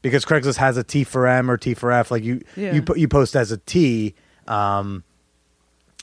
[0.01, 2.11] because Craigslist has a T for M or T for F.
[2.11, 2.73] Like you Yeah.
[2.73, 4.13] you put you post as a T.
[4.49, 5.05] Um,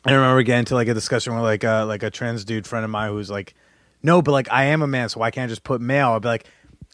[0.05, 2.85] I remember getting into like a discussion with like a like a trans dude friend
[2.85, 3.55] of mine who's like,
[4.03, 6.11] no, but like I am a man, so why can't I just put male?
[6.11, 6.47] I'd be like,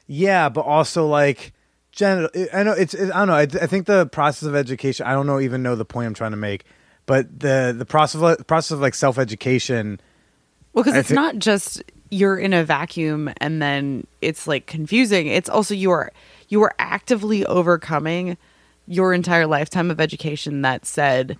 [0.06, 1.52] yeah, but also like
[1.92, 2.30] genital.
[2.52, 3.34] I know it's, it, I don't know.
[3.34, 5.06] I, I think the process of education.
[5.06, 6.64] I don't know even know the point I'm trying to make,
[7.06, 10.00] but the the process of, process of like self education.
[10.72, 15.26] Well, because it's thi- not just you're in a vacuum and then it's like confusing.
[15.26, 16.12] It's also you are
[16.48, 18.36] you are actively overcoming
[18.86, 21.38] your entire lifetime of education that said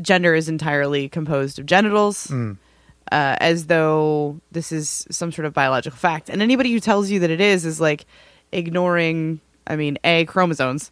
[0.00, 2.56] gender is entirely composed of genitals, uh,
[3.10, 6.28] as though this is some sort of biological fact.
[6.28, 8.06] And anybody who tells you that it is is like
[8.52, 10.90] ignoring, I mean, a chromosomes,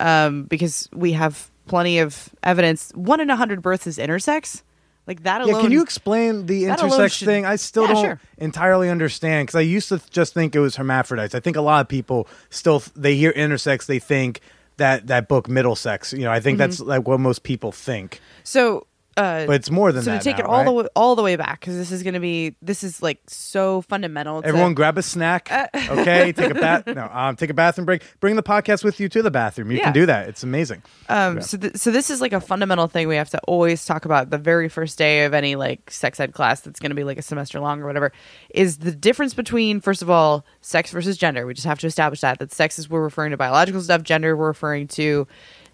[0.00, 2.90] um, because we have plenty of evidence.
[2.94, 4.62] One in a hundred births is intersex.
[5.06, 5.56] Like that alone.
[5.56, 7.44] Yeah, can you explain the intersex should- thing?
[7.44, 8.20] I still Yeah, don't sure.
[8.38, 11.34] entirely understand because I used to just think it was hermaphrodites.
[11.34, 14.40] I think a lot of people still they hear intersex, they think
[14.76, 16.12] that that book Middlesex.
[16.12, 16.88] You know, I think that's Mm-hmm.
[16.88, 18.20] like what most people think.
[18.42, 18.86] So
[19.16, 20.22] Uh, but it's more than so that.
[20.22, 22.14] to take now, it all the way all the way back because this is going
[22.14, 24.42] to be this is like so fundamental.
[24.42, 25.50] to- Everyone, grab a snack.
[25.52, 26.86] Uh, okay, take a bath.
[26.86, 28.02] No, um, take a bathroom break.
[28.20, 29.70] Bring the podcast with you to the bathroom.
[29.70, 29.84] You Yeah.
[29.84, 30.28] can do that.
[30.28, 30.82] It's amazing.
[31.08, 31.40] Um, Yeah.
[31.42, 34.30] so, th- so this is like a fundamental thing we have to always talk about
[34.30, 37.18] the very first day of any like sex ed class that's going to be like
[37.18, 38.12] a semester long or whatever
[38.50, 41.46] is the difference between first of all sex versus gender.
[41.46, 44.36] We just have to establish that that sex is we're referring to biological stuff, gender
[44.36, 45.26] we're referring to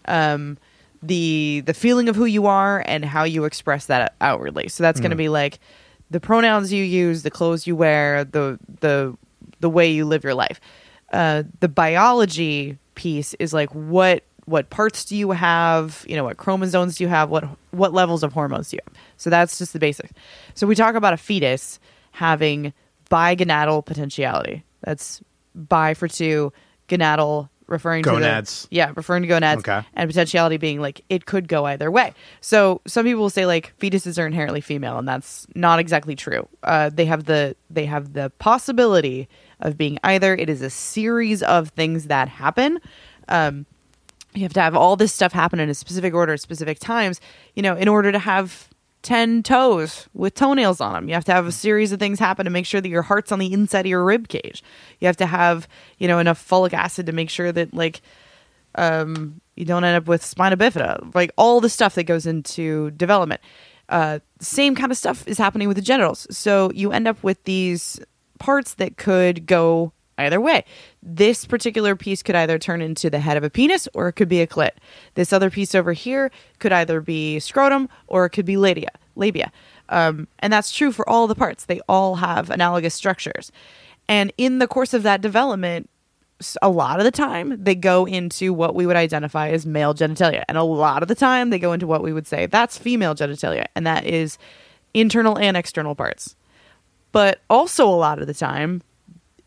[0.07, 0.59] um,
[1.03, 4.69] the the feeling of who you are and how you express that outwardly.
[4.69, 5.59] So that's going to be like
[6.11, 9.17] the pronouns you use, the clothes you wear, the the
[9.61, 10.61] the way you live your life.
[11.13, 16.05] Uh, the biology piece is like what what parts do you have?
[16.09, 17.31] You know, what chromosomes do you have?
[17.31, 18.95] What what levels of hormones do you have?
[19.17, 20.13] So that's just the basics.
[20.55, 21.79] So we talk about a fetus
[22.13, 22.73] having
[23.11, 24.65] bigonadal potentiality.
[24.83, 25.23] That's
[25.55, 26.53] bi for two,
[26.89, 28.63] gonadal referring Gonads.
[28.65, 29.87] to the yeah, referring to gonads, Okay.
[29.95, 32.13] and potentiality being like it could go either way.
[32.41, 36.49] So some people will say like fetuses are inherently female, and that's not exactly true.
[36.63, 39.29] Uh, they have the they have the possibility
[39.61, 40.35] of being either.
[40.35, 42.79] It is a series of things that happen.
[43.29, 43.67] Um,
[44.35, 47.21] you have to have all this stuff happen in a specific order at specific times.
[47.55, 48.69] You know, in order to have
[49.03, 51.09] 10 toes with toenails on them.
[51.09, 53.33] You have to have a series of things happen to make sure that your heart's
[53.33, 54.63] on the inside of your rib cage.
[55.01, 55.67] You have to have,
[55.99, 58.03] you know, enough folic acid to make sure that like
[58.77, 61.15] um you don't end up with spina bifida.
[61.15, 63.41] Like all the stuff that goes into development.
[63.89, 66.27] Uh same kind of stuff is happening with the genitals.
[66.31, 68.01] So you end up with these
[68.39, 70.65] parts that could go either way.
[71.03, 74.29] This particular piece could either turn into the head of a penis or it could
[74.29, 74.73] be a clit.
[75.15, 78.91] This other piece over here could either be scrotum or it could be labia.
[79.17, 79.53] Labia.
[79.89, 81.65] Um, and that's true for all the parts.
[81.65, 83.51] They all have analogous structures.
[84.09, 85.89] And in the course of that development,
[86.63, 90.43] a lot of the time they go into what we would identify as male genitalia.
[90.49, 93.15] And a lot of the time they go into what we would say that's female
[93.15, 93.67] genitalia.
[93.75, 94.39] And that is
[94.95, 96.37] internal and external parts.
[97.13, 98.83] But also a lot of the time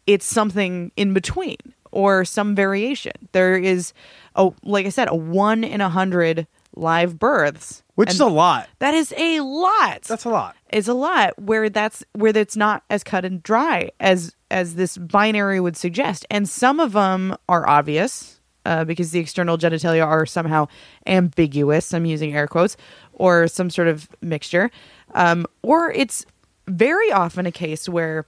[0.08, 1.58] it's something in between
[1.92, 3.14] or some variation.
[3.32, 3.94] There is,
[4.36, 8.68] oh, like I said, a one in a hundred live births, Which is a lot.
[8.80, 10.02] That is a lot.
[10.04, 10.56] That's a lot.
[10.70, 14.98] It's a lot where that's where it's not as cut and dry as as this
[14.98, 20.26] binary would suggest, and some of them are obvious uh, because the external genitalia are
[20.26, 20.68] somehow
[21.06, 21.94] ambiguous.
[21.94, 22.76] I'm using air quotes,
[23.14, 24.72] or some sort of mixture,
[25.14, 26.26] um, or it's
[26.68, 28.26] very often a case where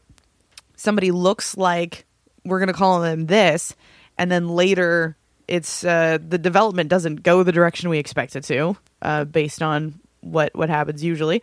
[0.85, 2.05] somebody looks like
[2.45, 3.75] we're going to call them this
[4.17, 5.17] and then later
[5.47, 9.99] it's uh, the development doesn't go the direction we expect it to uh, based on
[10.21, 11.41] what what happens usually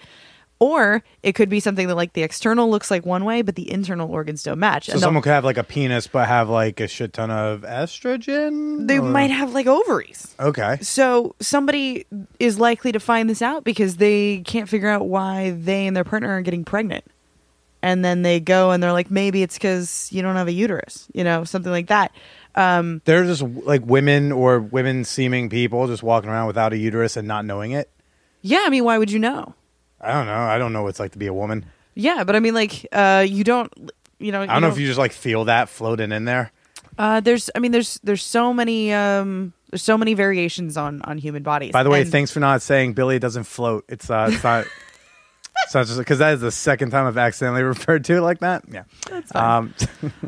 [0.59, 3.69] or it could be something that like the external looks like one way but the
[3.71, 6.87] internal organs don't match So someone could have like a penis, but have like a
[6.89, 8.87] shit ton of estrogen.
[8.89, 10.79] they Or- might have like ovaries Okay.
[10.81, 12.07] so somebody
[12.39, 16.05] is likely to find this out because they can't figure out why they and their
[16.05, 17.05] partner are getting pregnant
[17.83, 21.09] and then they go and they're like maybe it's because you don't have a uterus
[21.15, 22.13] you know something like that
[22.55, 27.17] um, They're just like women or women seeming people just walking around without a uterus
[27.17, 27.91] and not knowing it.
[28.43, 29.55] yeah i mean why would you know
[30.05, 30.35] I don't know.
[30.35, 31.65] I don't know what it's like to be a woman.
[31.95, 33.73] Yeah, but I mean, like, uh, you don't,
[34.19, 36.51] you know, I don't know if you just like feel that floating in there.
[36.99, 41.19] Uh, there's, I mean, there's, there's so many, um, there's so many variations on on
[41.19, 41.71] human bodies.
[41.73, 43.85] By the way, And- thanks for not saying Billy doesn't float.
[43.89, 44.67] It's uh, it's not.
[45.71, 48.65] Just because that is the second time I've accidentally referred to it like that.
[48.71, 49.45] Yeah, That's fine.
[49.45, 49.75] Um,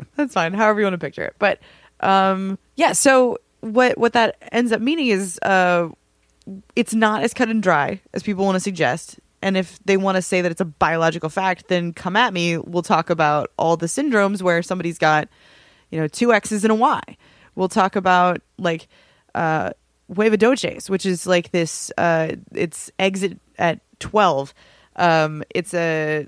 [0.15, 0.53] That's fine.
[0.53, 1.59] However you want to picture it, but,
[1.99, 2.93] um, yeah.
[2.93, 5.89] So what what that ends up meaning is, uh,
[6.75, 9.19] it's not as cut and dry as people want to suggest.
[9.41, 12.57] And if they want to say that it's a biological fact, then come at me.
[12.57, 15.27] We'll talk about all the syndromes where somebody's got,
[15.91, 17.01] you know, two X's and a Y.
[17.53, 18.87] We'll talk about like
[19.35, 19.71] uh,
[20.11, 21.91] guevedoces, which is like this.
[21.97, 24.53] Uh, it's exit at twelve.
[24.95, 26.27] Um, it's a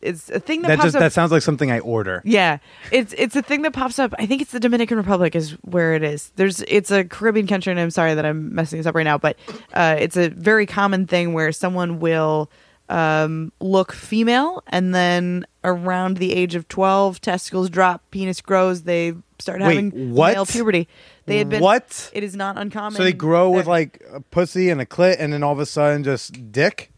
[0.00, 1.00] it's a thing that, that pops just up.
[1.00, 2.22] that sounds like something I order.
[2.24, 2.58] Yeah,
[2.92, 4.14] it's it's a thing that pops up.
[4.18, 6.30] I think it's the Dominican Republic is where it is.
[6.36, 9.18] There's it's a Caribbean country, and I'm sorry that I'm messing this up right now,
[9.18, 9.36] but
[9.74, 12.50] uh, it's a very common thing where someone will
[12.88, 19.14] um, look female, and then around the age of 12, testicles drop, penis grows, they
[19.38, 20.34] start Wait, having what?
[20.34, 20.88] male puberty.
[21.26, 22.10] They had been What?
[22.14, 22.96] It is not uncommon.
[22.96, 25.66] So they grow with like a pussy and a clit, and then all of a
[25.66, 26.92] sudden just dick.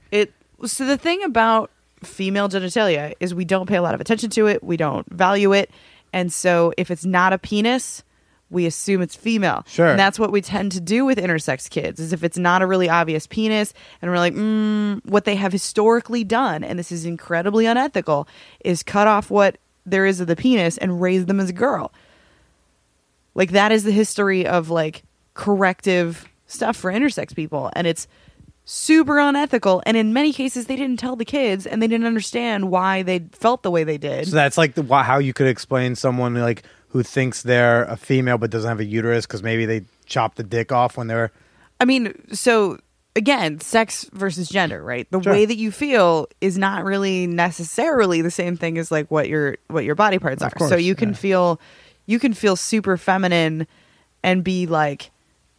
[0.65, 1.71] So the thing about
[2.03, 4.63] female genitalia is we don't pay a lot of attention to it.
[4.63, 5.71] We don't value it.
[6.13, 8.03] And so if it's not a penis
[8.51, 9.65] we assume it's female.
[9.69, 9.87] Sure.
[9.87, 12.67] and that's what we tend to do with intersex kids is if it's not a
[12.67, 17.05] really obvious penis and we're like mm, what they have historically done and this is
[17.05, 18.29] incredibly unethical
[18.65, 19.57] is cut off what
[19.87, 21.93] there is of the penis and raise them as a girl.
[23.35, 25.05] Like that is the history of like
[25.35, 27.71] corrective stuff for intersex people.
[27.75, 28.09] And it's
[28.71, 29.83] super unethical.
[29.85, 33.19] And in many cases, they didn't tell the kids and they didn't understand why they
[33.33, 34.29] felt the way they did.
[34.29, 38.39] So that's like the how you could explain someone like who thinks they're a female
[38.39, 41.33] but doesn't have a uterus because maybe they chopped the dick off when they were.
[41.81, 42.79] I mean, so
[43.17, 45.11] again, sex versus gender, right?
[45.11, 45.33] The Sure.
[45.33, 49.57] way that you feel is not really necessarily the same thing as like what your
[49.67, 50.51] what your body parts are.
[50.51, 51.15] so course, you can yeah.
[51.17, 51.61] feel
[52.07, 53.67] you can feel super feminine
[54.23, 55.11] and be like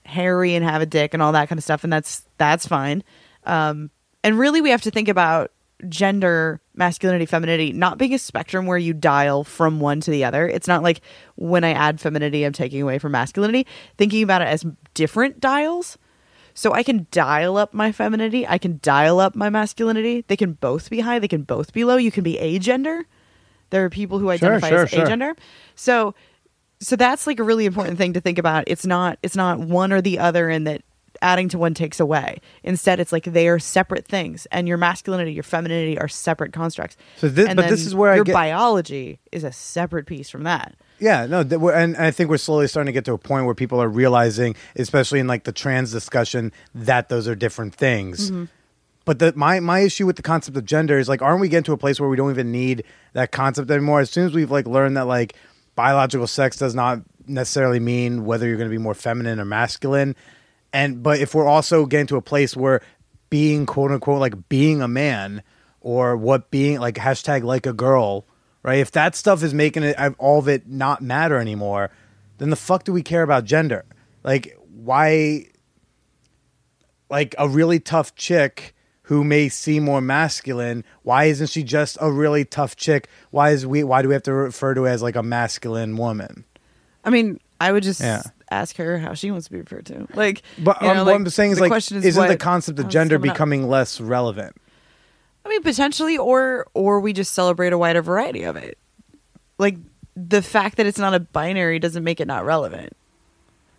[0.06, 3.04] hairy and have a dick and all that kind of stuff and that's that's fine.
[3.46, 3.92] Um
[4.24, 5.52] and really we have to think about
[5.90, 10.48] gender masculinity femininity not being a spectrum where you dial from one to the other
[10.48, 11.02] it's not like
[11.38, 13.66] when i add femininity i'm taking away from masculinity
[13.98, 15.98] thinking about it as different dials
[16.54, 20.26] so I can dial up my femininity, I can dial up my masculinity.
[20.28, 21.98] They can both be high, they can both be low.
[21.98, 23.04] You can be agender.
[23.70, 25.06] There are people who identify sure, as sure.
[25.06, 25.38] agender.
[25.76, 26.14] So
[26.82, 28.66] so that's like a really important thing to think about.
[28.68, 30.82] It's not it's not one or the other and that
[31.22, 32.40] adding to one takes away.
[32.64, 36.98] Instead it's like they are separate things and your masculinity, your femininity are separate constructs.
[37.18, 40.30] So this- And but this is where I your get- biology is a separate piece
[40.32, 40.76] from that.
[41.00, 43.46] Yeah, no, th- we're, and I think we're slowly starting to get to a point
[43.46, 48.30] where people are realizing, especially in like the trans discussion, that those are different things.
[48.32, 48.46] Mm-hmm.
[49.04, 51.64] But the, my my issue with the concept of gender is like, aren't we getting
[51.64, 54.00] to a place where we don't even need that concept anymore?
[54.00, 55.36] As soon as we've like learned that like
[55.76, 60.16] biological sex does not necessarily mean whether you're going to be more feminine or masculine,
[60.74, 62.82] and but if we're also getting to a place where
[63.30, 65.42] being quote unquote like being a man
[65.80, 68.26] or what being like hashtag like a girl,
[68.64, 68.80] right?
[68.80, 71.92] If that stuff is making it all of it not matter anymore,
[72.38, 73.86] then the fuck do we care about gender?
[74.24, 75.48] Like why?
[77.10, 78.74] Like a really tough chick
[79.12, 83.10] who may seem more masculine, why isn't she just a really tough chick?
[83.30, 83.84] Why is we?
[83.84, 86.46] Why do we have to refer to her as like a masculine woman?
[87.04, 88.22] I mean, I would just Yeah.
[88.52, 90.08] ask her how she wants to be referred to.
[90.14, 92.80] Like, But know, um, like, what I'm saying is like, question is isn't the concept
[92.80, 94.56] of gender becoming less relevant?
[95.46, 98.78] I mean, potentially, or or we just celebrate a wider variety of it.
[99.58, 99.76] Like
[100.16, 102.96] the fact that it's not a binary doesn't make it not relevant.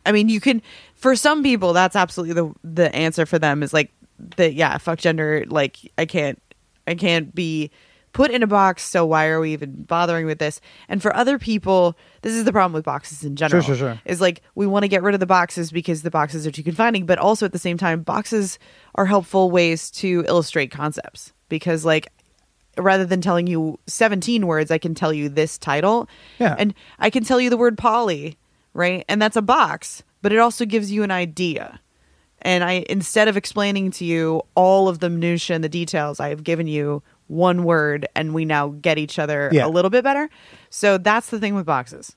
[0.05, 0.61] I mean, you can
[0.95, 3.91] for some people that's absolutely the the answer for them is like
[4.37, 4.55] that.
[4.55, 5.45] Yeah, fuck gender.
[5.49, 6.41] Like I can't
[6.87, 7.71] I can't be
[8.13, 8.83] put in a box.
[8.83, 10.61] So why are we even bothering with this?
[10.89, 13.63] And for other people, this is the problem with boxes in general.
[13.63, 13.95] sure, sure.
[13.95, 14.01] sure.
[14.05, 16.63] Is like we want to get rid of the boxes because the boxes are too
[16.63, 18.59] confining, but also at the same time, boxes
[18.95, 22.09] are helpful ways to illustrate concepts because like
[22.79, 26.09] rather than telling you 17 words i can tell you this title
[26.39, 26.57] Yeah.
[26.59, 28.39] and i can tell you the word poly
[28.73, 31.81] right and that's a box but it also gives you an idea
[32.43, 36.29] and i instead of explaining to you all of the minutia and the details i
[36.29, 39.67] have given you one word and we now get each other Yeah.
[39.67, 40.29] a little bit better
[40.71, 42.15] so that's the thing with boxes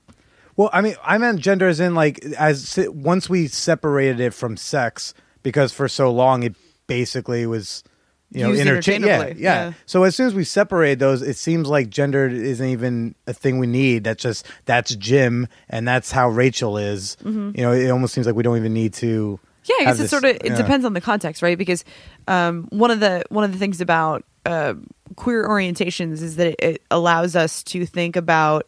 [0.57, 4.55] Well, I mean, I meant gender as in like as once we separated it from
[4.57, 5.13] sex
[5.43, 6.55] because for so long it
[6.88, 7.84] basically was
[8.32, 9.05] you know Used interchange.
[9.05, 9.73] Yeah, yeah, yeah.
[9.86, 13.59] So as soon as we separate those, it seems like gender isn't even a thing
[13.59, 14.03] we need.
[14.03, 17.15] That's just that's Jim and that's how Rachel is.
[17.23, 17.51] Mm-hmm.
[17.55, 19.39] You know, it almost seems like we don't even need to.
[19.66, 20.55] Yeah, I guess it sort of it yeah.
[20.55, 21.57] depends on the context, right?
[21.57, 21.84] Because
[22.28, 24.76] um, one of the one of the things about uh,
[25.16, 28.68] queer orientations is that it, it allows us to think about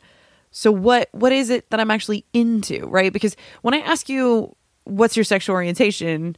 [0.52, 3.14] so what what is it that I'm actually into, right?
[3.14, 6.36] Because when I ask you what's your sexual orientation,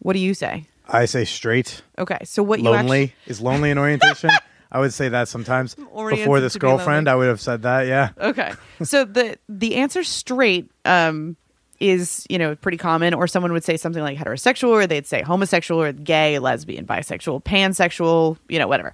[0.00, 0.64] what do you say?
[0.88, 4.30] I say straight, Okay, so what you lonely actually is lonely in orientation.
[4.72, 7.86] I would say that sometimes before this to be girlfriend, I would have said that.
[7.86, 8.10] Yeah.
[8.18, 11.36] okay so the the answer straight um
[11.80, 15.22] is you know pretty common or someone would say something like heterosexual or they'd say
[15.22, 18.92] homosexual or gay lesbian bisexual pansexual you know whatever.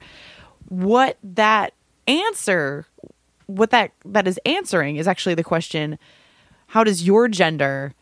[0.68, 1.74] What that
[2.06, 2.86] answer
[3.46, 5.98] what that that is answering is actually the question
[6.68, 7.92] how does your gender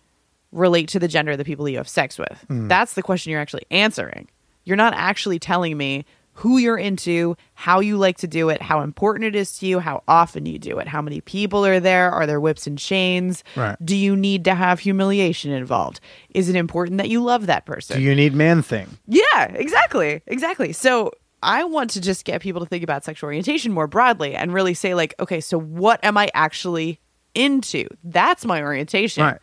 [0.53, 2.45] relate to the gender of the people you have sex with?
[2.49, 2.68] Hmm.
[2.68, 4.28] That's the question you're actually answering.
[4.64, 8.80] You're not actually telling me who you're into, how you like to do it, how
[8.80, 12.11] important it is to you, how often you do it, how many people are there,
[12.11, 13.45] are there whips and chains?
[13.57, 13.76] Right.
[13.85, 16.01] Do you need to have humiliation involved?
[16.30, 17.97] Is it important that you love that person?
[17.97, 18.99] Do you need man thing?
[19.07, 20.22] Yeah, exactly.
[20.26, 20.72] Exactly.
[20.72, 21.12] So
[21.43, 24.74] I want to just get people to think about sexual orientation more broadly and really
[24.74, 27.01] say, like, okay, so what am I actually
[27.35, 27.87] into?
[28.03, 29.22] That's my orientation.
[29.22, 29.39] Right.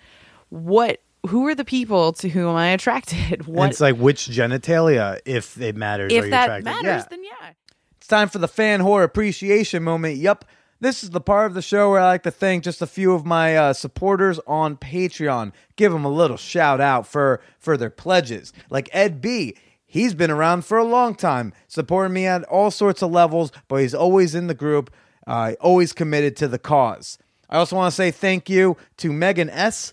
[0.49, 3.45] What who are the people to whom I attracted?
[3.47, 6.65] What It's like which genitalia, if it matters, are if that attracted?
[6.65, 7.05] matters, Yeah.
[7.09, 7.49] then yeah.
[7.97, 10.17] It's time for the Fanwhore appreciation moment.
[10.17, 10.45] Yup.
[10.79, 13.13] This is the part of the show where I like to thank just a few
[13.13, 15.51] of my uh, supporters on Patreon.
[15.75, 18.51] Give them a little shout out for, for their pledges.
[18.71, 19.55] Like Ed B.
[19.85, 23.75] He's been around for a long time, supporting me at all sorts of levels, but
[23.81, 24.89] he's always in the group,
[25.27, 27.17] uh, always committed to the cause.
[27.49, 29.91] I also want to say thank you to Megan S.,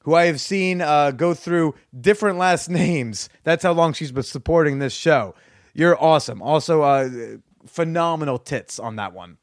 [0.00, 3.28] who I have seen uh, go through different last names.
[3.44, 5.34] That's how long she's been supporting this show.
[5.74, 6.42] You're awesome.
[6.42, 7.08] Also, uh,
[7.66, 9.38] phenomenal tits on that one.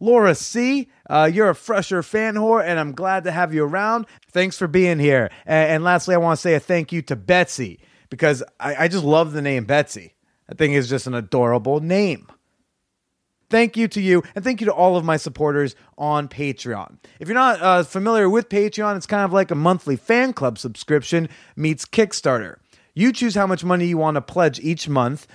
[0.00, 4.06] Laura C., uh, you're a fresher Fanwhore, and I'm glad to have you around.
[4.30, 5.30] Thanks for being here.
[5.44, 8.88] And, and lastly, I want to say a thank you to Betsy because I, I
[8.88, 10.14] just love the name Betsy.
[10.48, 12.28] I think it's just an adorable name.
[13.50, 16.98] Thank you to you, and thank you to all of my supporters on Patreon.
[17.18, 20.58] If you're not uh, familiar with Patreon, it's kind of like a monthly fan club
[20.58, 22.56] subscription meets Kickstarter.
[22.94, 25.26] You choose how much money you want to pledge each month,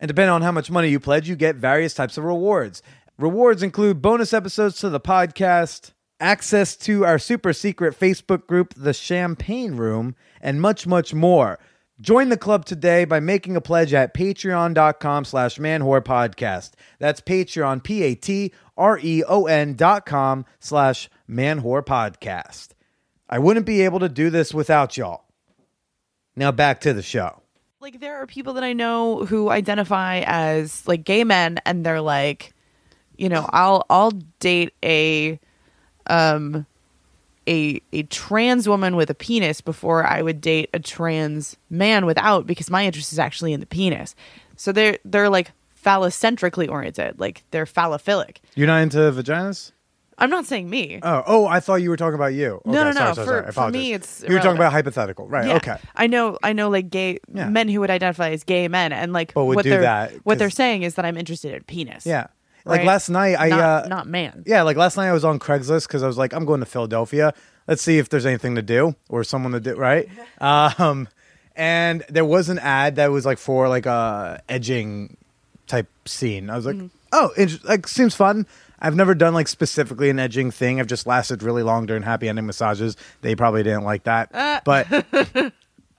[0.00, 2.82] and depending on how much money you pledge, you get various types of rewards.
[3.18, 8.94] Rewards include bonus episodes to the podcast, access to our super secret Facebook group, The
[8.94, 11.58] Champagne Room, and much, much more.
[12.00, 16.70] Join the club today by making a pledge at patreon.com slash manwhorepodcast.
[16.98, 22.68] That's Patreon, P-A-T-R-E-O-N dot com slash manwhorepodcast.
[23.28, 25.24] I wouldn't be able to do this without y'all.
[26.34, 27.42] Now back to the show.
[27.80, 32.00] Like there are people that I know who identify as like gay men and they're
[32.00, 32.54] like,
[33.18, 35.38] you know, I'll I'll date a
[36.06, 36.64] um
[37.50, 42.46] a a trans woman with a penis before I would date a trans man without
[42.46, 44.14] because my interest is actually in the penis.
[44.56, 45.50] So they're they're like
[45.84, 48.36] phallocentrically oriented, like they're phallophilic.
[48.54, 49.72] You're not into vaginas?
[50.18, 51.00] I'm not saying me.
[51.02, 52.60] Oh, oh, I thought you were talking about you.
[52.66, 53.14] No, Okay, no, sorry, no.
[53.14, 53.52] sorry, For- sorry.
[53.52, 55.26] For me, it's You were talking about hypothetical.
[55.26, 55.54] Right, Yeah.
[55.56, 55.76] okay.
[55.96, 57.48] I know I know like gay Yeah.
[57.48, 60.12] men who would identify as gay men and like But would what do they're that,
[60.24, 62.04] what they're saying is that I'm interested in penis.
[62.04, 62.26] Yeah.
[62.64, 62.86] Like right?
[62.86, 64.44] last night, I not, uh, not man.
[64.46, 66.66] Yeah, like last night I was on Craigslist because I was like, I'm going to
[66.66, 67.32] Philadelphia.
[67.66, 70.08] Let's see if there's anything to do or someone to do, right?
[70.40, 71.08] um,
[71.56, 75.16] and there was an ad that was like for like a edging
[75.66, 76.50] type scene.
[76.50, 76.76] I was like,
[77.12, 78.46] oh, inter- like seems fun.
[78.80, 80.80] I've never done like specifically an edging thing.
[80.80, 82.96] I've just lasted really long during happy ending massages.
[83.20, 84.86] They probably didn't like that, but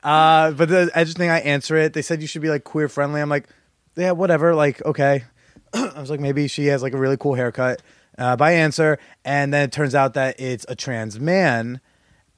[0.03, 1.93] uh, but the edge thing, I answer it.
[1.93, 3.21] They said you should be like queer friendly.
[3.21, 3.47] I'm like,
[3.95, 4.55] yeah, whatever.
[4.55, 5.25] Like, okay.
[5.95, 7.81] I was like, maybe she has like a really cool haircut.
[8.17, 11.79] Uh, by answer, and then it turns out that it's a trans man,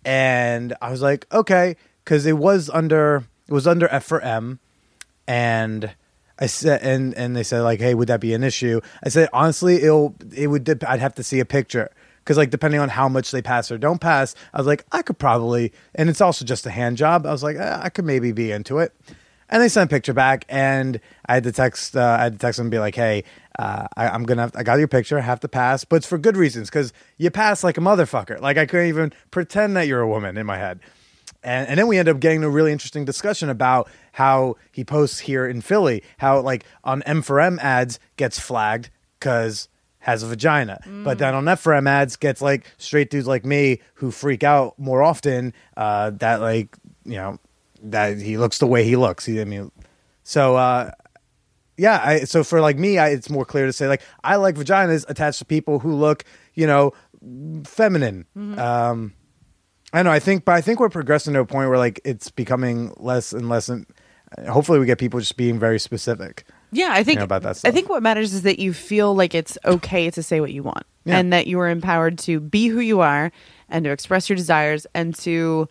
[0.06, 1.76] and I was like, okay,
[2.06, 4.60] because it was under it was under F for M,
[5.28, 5.94] and
[6.40, 8.82] I said, and and they said like, hey, would that be an issue?
[9.04, 11.90] I said honestly, it'll it would dep- I'd have to see a picture
[12.24, 15.02] because like depending on how much they pass or don't pass, I was like, I
[15.02, 17.26] could probably, and it's also just a hand job.
[17.26, 18.94] I was like, eh, I could maybe be into it.
[19.50, 21.96] And they sent a picture back, and I had to text.
[21.96, 23.24] Uh, I had to text them and be like, "Hey,
[23.60, 24.44] uh, I, I'm gonna.
[24.44, 25.18] Have, I got your picture.
[25.18, 28.40] I have to pass, but it's for good reasons because you pass like a motherfucker.
[28.40, 30.80] Like I couldn't even pretend that you're a woman in my head."
[31.44, 35.20] And, and then we end up getting a really interesting discussion about how he posts
[35.20, 38.90] here in Philly, how like on M for M ads gets flagged
[39.20, 39.68] because
[40.00, 43.46] has a vagina, but then on F for M ads gets like straight dudes like
[43.46, 45.54] me who freak out more often.
[45.78, 46.76] Uh, that like
[47.06, 47.40] you know
[47.84, 49.26] that he looks the way he looks.
[49.26, 49.72] He, I mean,
[50.24, 50.92] so uh,
[51.78, 52.02] yeah.
[52.04, 55.06] I, so for like me, I, it's more clear to say like I like vaginas
[55.10, 56.24] attached to people who look
[56.54, 56.94] you know
[57.66, 58.26] feminine.
[58.36, 59.14] Um,
[59.94, 60.12] I don't know.
[60.12, 63.34] I think, but I think we're progressing to a point where like it's becoming less
[63.34, 63.70] and less.
[63.70, 63.86] And
[64.48, 66.46] hopefully, we get people just being very specific.
[66.72, 67.70] Yeah, I think know, about that Stuff.
[67.70, 70.64] I think what matters is that you feel like it's okay to say what you
[70.64, 71.20] want Yeah.
[71.20, 73.32] and that you are empowered to be who you are
[73.70, 75.70] and to express your desires and to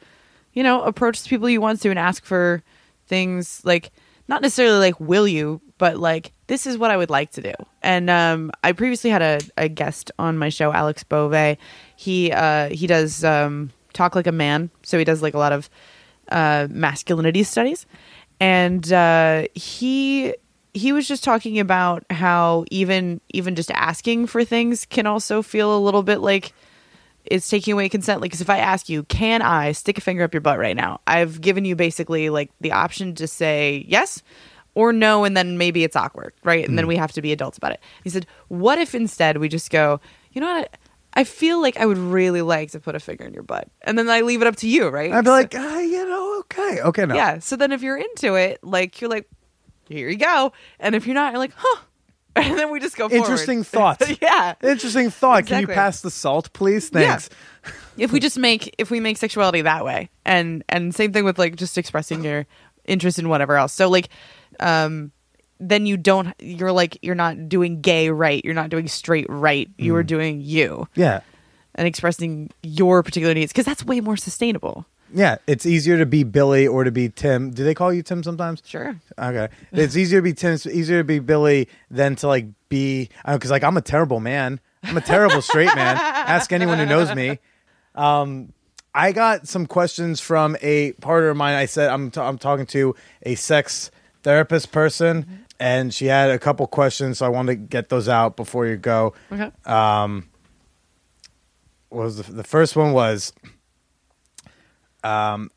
[0.53, 2.63] you know, approach the people you want to and ask for
[3.07, 3.91] things like
[4.29, 7.53] not necessarily like will you, but like this is what I would like to do.
[7.83, 11.59] And um I previously had a, a guest on my show, Alex Bove.
[11.97, 15.53] He uh he does um talk like a man, so he does like a lot
[15.53, 15.69] of
[16.31, 17.87] uh masculinity studies.
[18.41, 20.35] And uh he
[20.75, 25.77] he was just talking about how even even just asking for things can also feel
[25.77, 26.53] a little bit like
[27.25, 28.20] it's taking away consent.
[28.20, 31.01] Like, if I ask you, can I stick a finger up your butt right now?
[31.07, 34.23] I've given you basically like the option to say yes
[34.75, 36.66] or no, and then maybe it's awkward, right?
[36.66, 37.81] And then we have to be adults about it.
[38.05, 40.01] He said, what if instead we just go,
[40.33, 40.77] you know what?
[41.14, 43.99] I feel like I would really like to put a finger in your butt, and
[43.99, 45.12] then I leave it up to you, right?
[45.12, 47.39] I'd be So- like, ah, you know, okay, okay, no, yeah.
[47.39, 49.28] So then if you're into it, like you're like,
[49.90, 51.81] here you go, and if you're not, you're like, huh,
[52.37, 53.09] and then we just go.
[53.09, 53.25] forward.
[53.25, 54.03] Interesting thought.
[54.23, 54.55] yeah.
[54.63, 55.47] Interesting thought.
[55.47, 56.91] Can you pass the salt, please?
[56.93, 57.17] Yeah.
[57.17, 57.31] Thanks.
[57.97, 61.39] if we just make if we make sexuality that way and and same thing with
[61.39, 62.47] like just expressing your
[62.87, 64.09] interest in whatever else so like
[64.61, 65.13] um
[65.61, 69.69] then you don't you're like you're not doing gay right you're not doing straight right
[69.79, 69.97] you Mm.
[69.97, 71.21] are doing you Yeah.
[71.77, 75.36] and expressing your particular needs because that's way more sustainable Yeah.
[75.47, 77.51] It's easier to be Billy or to be Tim.
[77.51, 78.62] Do they call you Tim sometimes?
[78.64, 79.48] sure Okay.
[79.72, 80.55] It's easier to be Tim.
[80.55, 84.60] It's easier to be Billy than to like be because like I'm a terrible man.
[84.82, 85.97] I'm a terrible straight man.
[85.97, 87.39] Ask anyone who knows me.
[87.94, 88.52] Um,
[88.94, 91.55] I got some questions from a partner of mine.
[91.55, 93.90] I said I'm t- I'm talking to a sex
[94.22, 98.36] therapist person, and she had a couple questions, so I wanted to get those out
[98.36, 99.14] before you go.
[99.30, 99.51] Okay.
[101.89, 103.32] What was the, the first one was,
[105.05, 105.51] um,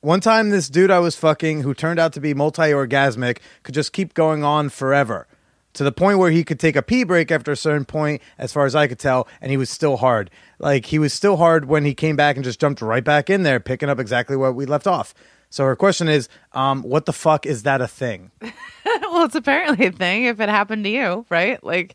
[0.00, 3.92] one time this dude I was fucking who turned out to be multi-orgasmic could just
[3.92, 5.26] keep going on forever.
[5.74, 8.52] To the point where he could take a pee break after a certain point, as
[8.52, 10.30] far as I could tell, and he was still hard.
[10.58, 13.44] Like he was still hard when he came back and just jumped right back in
[13.44, 15.14] there, picking up exactly what we left off.
[15.48, 18.30] So her question is, um, what the fuck is that a thing?
[18.42, 21.62] well, it's apparently a thing if it happened to you, right?
[21.62, 21.94] Like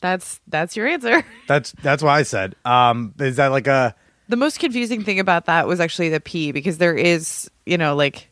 [0.00, 1.24] that's that's your answer.
[1.46, 2.56] That's that's what I said.
[2.64, 3.94] Um, is that like a
[4.32, 7.94] The most confusing thing about that was actually the pee because there is, you know,
[7.94, 8.30] like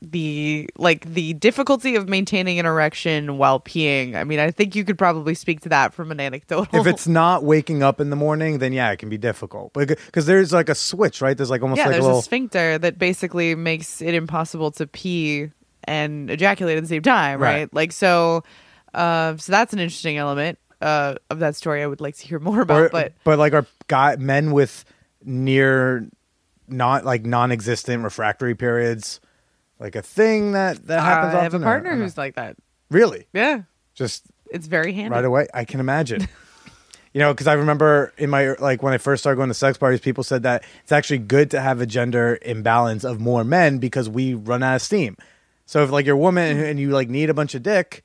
[0.00, 4.14] the like the difficulty of maintaining an erection while peeing.
[4.14, 6.80] I mean, I think you could probably speak to that from an anecdotal.
[6.80, 9.74] if it's not waking up in the morning, then yeah, it can be difficult.
[9.74, 11.36] But Because there's like a switch, right?
[11.36, 12.20] There's like almost yeah, like there's a little.
[12.20, 15.50] a sphincter that basically makes it impossible to pee
[15.84, 17.52] and ejaculate at the same time, right?
[17.58, 17.74] Right.
[17.74, 18.42] Like so,
[18.94, 21.82] uh, so that's an interesting element uh, of that story.
[21.82, 24.86] I would like to hear more about, or- but but like our guy men with
[25.24, 26.08] near
[26.68, 29.20] not like non-existent refractory periods
[29.78, 32.36] like a thing that that uh, happens I have a or- partner or who's like
[32.36, 32.56] that.
[32.90, 33.62] really Yeah,
[33.94, 35.10] just it's very handy.
[35.10, 35.48] right away.
[35.52, 36.28] I can imagine.
[37.12, 39.76] you know, because I remember in my like when I first started going to sex
[39.76, 43.78] parties, people said that it's actually good to have a gender imbalance of more men
[43.78, 45.16] because we run out of steam.
[45.66, 46.64] So if like you're a woman mm-hmm.
[46.66, 48.04] and you like need a bunch of dick,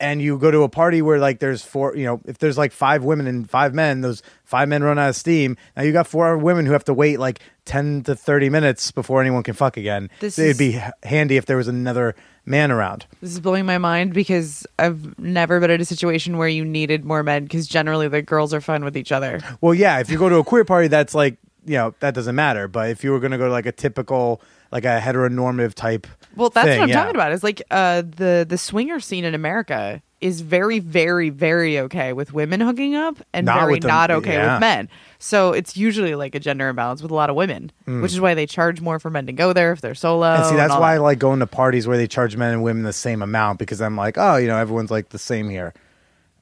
[0.00, 2.72] and you go to a party where like there's four, you know, if there's like
[2.72, 5.56] five women and five men, those five men run out of steam.
[5.76, 9.20] Now you got four women who have to wait like ten to thirty minutes before
[9.20, 10.08] anyone can fuck again.
[10.20, 12.14] This it'd is- be handy if there was another
[12.46, 13.06] man around.
[13.20, 17.04] This is blowing my mind because I've never been in a situation where you needed
[17.04, 19.40] more men because generally the girls are fun with each other.
[19.60, 22.34] Well, yeah, if you go to a queer party, that's like you know that doesn't
[22.36, 22.68] matter.
[22.68, 26.06] But if you were going to go to like a typical, like a heteronormative type,
[26.36, 26.94] Well, that's thing, what I'm yeah.
[26.96, 27.32] talking about.
[27.32, 32.32] Is like uh, the the swinger scene in America is very, very, very okay with
[32.32, 34.54] women hooking up and Not very them- not okay yeah.
[34.54, 34.88] with men.
[35.20, 38.34] So it's usually like a gender imbalance with a lot of women, which is why
[38.34, 40.26] they charge more for men to go there if they're solo.
[40.26, 42.64] And see that's all why I like going to parties where they charge men and
[42.64, 45.72] women the same amount because I'm like, oh, you know, everyone's like the same here.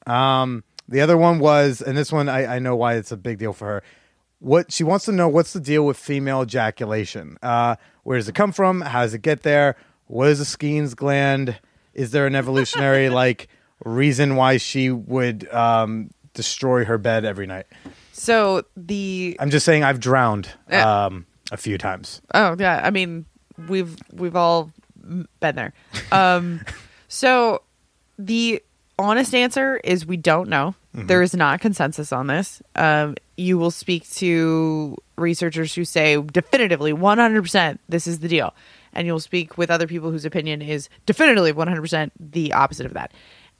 [0.07, 3.37] Um, the other one was, and this one I, I know why it's a big
[3.37, 3.83] deal for her.
[4.39, 7.37] What she wants to know: what's the deal with female ejaculation?
[7.41, 8.81] Uh, where does it come from?
[8.81, 9.75] How does it get there?
[10.05, 11.59] What is a Skene's gland?
[11.93, 13.47] Is there an evolutionary like
[13.83, 17.65] reason why she would um, destroy her bed every night?
[18.13, 22.21] So the I'm just saying I've drowned um, a few times.
[22.33, 23.25] Oh yeah, I mean
[23.67, 24.71] we've we've all
[25.03, 25.73] been there.
[26.11, 26.61] Um,
[27.07, 27.63] so
[28.17, 28.61] the
[28.99, 30.75] honest answer is we don't know.
[31.05, 32.61] There is not consensus on this.
[32.75, 38.53] Um, you will speak to researchers who say definitively 100% this is the deal,
[38.93, 43.13] and you'll speak with other people whose opinion is definitively 100% the opposite of that.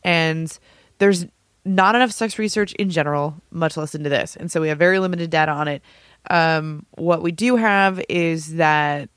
[0.04, 0.58] And
[0.98, 1.26] there's
[1.64, 4.36] not enough sex research in general, much less into this.
[4.36, 5.82] And so we have very limited data on it.
[6.30, 9.10] Um, what we do have is that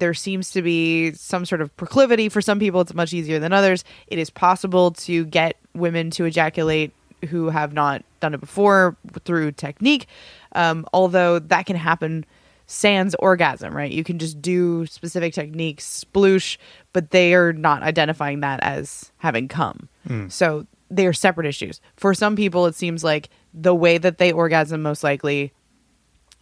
[0.00, 2.80] there seems to be some sort of proclivity for some people.
[2.80, 3.84] It's much easier than others.
[4.08, 6.92] It is possible to get women to ejaculate
[7.28, 10.06] who have not done it before through technique,
[10.54, 12.24] um, although that can happen
[12.66, 13.90] sans orgasm, right?
[13.92, 16.56] You can just do specific techniques, sploosh,
[16.92, 19.88] but they are not identifying that as having come.
[20.30, 21.80] So they are separate issues.
[21.96, 25.52] For some people, it seems like the way that they orgasm most likely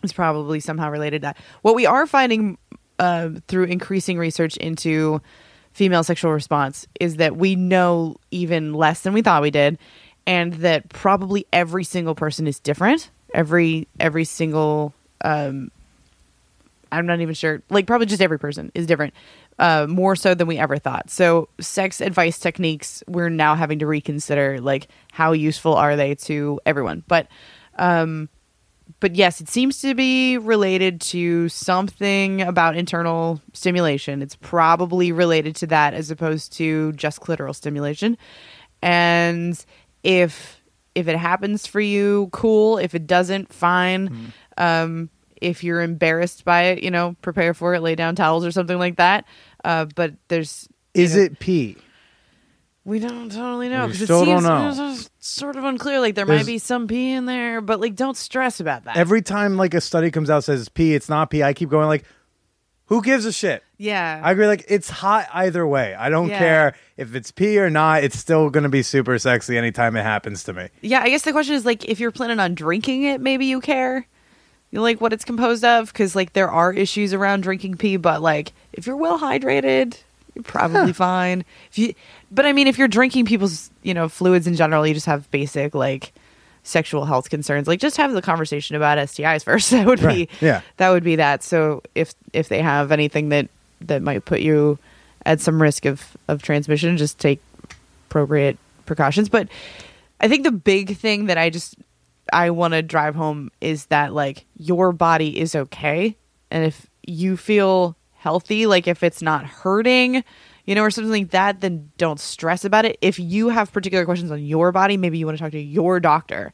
[0.03, 1.39] is probably somehow related to that.
[1.63, 2.57] What we are finding
[2.99, 5.21] uh, through increasing research into
[5.73, 9.79] female sexual response is that we know even less than we thought we did,
[10.27, 13.11] and that probably every single person is different.
[13.35, 15.71] Every every single um,
[16.91, 17.63] I'm not even sure.
[17.71, 19.15] Like probably just every person is different,
[19.59, 21.11] uh, more so than we ever thought.
[21.11, 24.61] So sex advice techniques we're now having to reconsider.
[24.61, 27.05] Like how useful are they to everyone?
[27.07, 27.29] But
[27.79, 28.29] um,
[29.01, 34.23] but yes, it seems to be related to something about internal stimulation.
[34.23, 38.19] It's probably related to that as opposed to just clitoral stimulation.
[38.83, 39.65] And
[40.03, 40.61] if
[40.95, 42.79] if it happens for you, cool.
[42.79, 44.33] If it doesn't, fine.
[44.57, 45.11] Um,
[45.41, 47.81] if you're embarrassed by it, you know, prepare for it.
[47.81, 49.25] Lay down towels or something like that.
[49.65, 51.77] Uh, but there's Is know, it pee?
[52.89, 54.93] We don't totally know because it still don't seems know.
[54.93, 56.01] it's sort of unclear.
[56.01, 58.97] Like there There's- might be some pee in there, but like don't stress about that.
[58.97, 61.43] Every time like a study comes out says it's pee, it's not pee.
[61.43, 62.05] I keep going like,
[62.87, 63.63] who gives a shit?
[63.77, 64.47] yeah, I agree.
[64.47, 65.95] Like it's hot either way.
[65.95, 66.39] I don't Yeah.
[66.39, 68.03] care if it's pee or not.
[68.03, 70.69] It's still gonna be super sexy anytime it happens to me.
[70.81, 73.61] Yeah, I guess the question is like if you're planning on drinking it, maybe you
[73.61, 74.07] care.
[74.71, 78.21] you like what it's composed of because like there are issues around drinking pee, but
[78.23, 79.97] like if you're well hydrated,
[80.35, 81.45] you're probably fine.
[81.71, 81.95] If you,
[82.31, 85.31] but I mean, if you're drinking people's you know fluids in general, you just have
[85.31, 86.13] basic like
[86.63, 87.67] sexual health concerns.
[87.67, 89.71] Like just have the conversation about STIs first.
[89.71, 90.61] That would Right, be yeah.
[90.77, 91.43] that would be that.
[91.43, 93.49] So if if they have anything that
[93.83, 94.79] that might put you
[95.25, 97.41] at some risk of of transmission, just take
[98.09, 99.29] appropriate precautions.
[99.29, 99.49] But
[100.21, 101.77] I think the big thing that I just
[102.33, 106.17] I want to drive home is that like your body is okay,
[106.51, 110.25] and if you feel healthy, like if it's not hurting,
[110.69, 112.99] you know, or something like that, then don't stress about it.
[113.01, 115.99] If you have particular questions on your body, maybe you want to talk to your
[115.99, 116.53] doctor.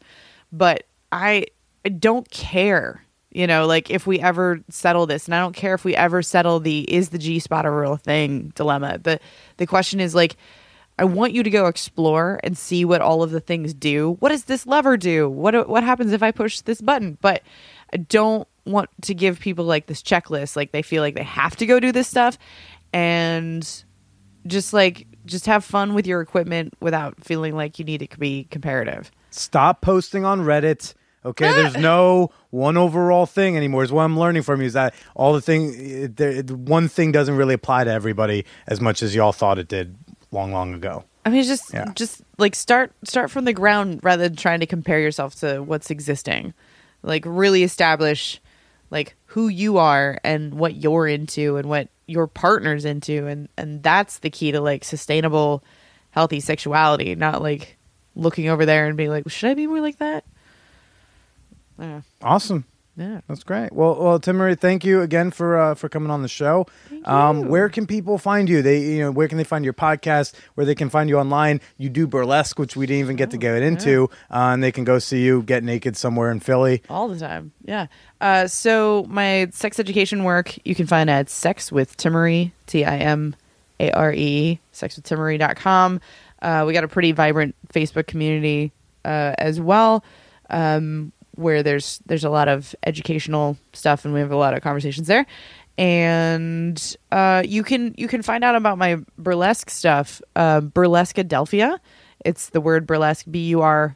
[0.53, 1.47] But I,
[1.85, 3.05] I don't care.
[3.33, 6.23] You know, like if we ever settle this, and I don't care if we ever
[6.23, 9.01] settle the is the G spot a real thing dilemma.
[9.03, 9.21] But
[9.57, 10.37] the question is like,
[10.97, 14.17] I want you to go explore and see what all of the things do.
[14.21, 15.29] What does this lever do?
[15.29, 17.19] What what happens if I push this button?
[17.21, 17.43] But
[17.93, 21.57] I don't want to give people like this checklist like they feel like they have
[21.57, 22.39] to go do this stuff
[22.93, 23.85] and
[24.47, 28.19] just like just have fun with your equipment without feeling like you need it to
[28.19, 29.11] be comparative.
[29.31, 30.95] Stop posting on Reddit.
[31.25, 33.83] Okay, there's no one overall thing anymore.
[33.83, 35.75] Is what I'm learning from you is that all the thing,
[36.19, 39.97] it- one thing doesn't really apply to everybody as much as y'all thought it did
[40.31, 41.05] long, long ago.
[41.25, 41.91] I mean, just Yeah.
[41.95, 45.91] just like start start from the ground rather than trying to compare yourself to what's
[45.91, 46.53] existing.
[47.03, 48.41] Like really establish
[48.91, 53.83] like who you are and what you're into and what your partner's into and and
[53.83, 55.65] that's the key to like sustainable
[56.11, 57.77] healthy sexuality, not like
[58.15, 60.25] looking over there and being like, should I be more like that?
[61.79, 62.03] Yeah.
[62.23, 62.65] Awesome.
[62.97, 63.23] Yeah.
[63.27, 63.73] That's great.
[63.73, 66.67] Well, well, Timaree, thank you again for uh, for coming on the show.
[67.05, 68.63] Um, where can people find you?
[68.63, 70.33] They, you know, where can they find your podcast?
[70.55, 71.61] Where they can find you online?
[71.77, 74.85] You do burlesque, which we didn't even get to get into, uh, and they can
[74.85, 76.83] go see you get naked somewhere in Philly.
[76.89, 77.89] all the time yeah
[78.25, 86.01] uh, so my sex education work you can find at sex with timaree t-i-m-a-r-e sexwithtimaree.com
[86.43, 88.73] uh, we got a pretty vibrant facebook community
[89.05, 90.03] uh, as well
[90.51, 94.63] um, where there's there's a lot of educational stuff and we have a lot of
[94.63, 95.27] conversations there.
[95.77, 101.79] And uh, you can you can find out about my burlesque stuff uh, burlesque adelphia.
[102.25, 103.93] It's the word burlesque b-u-r-l-e-s-q-u-e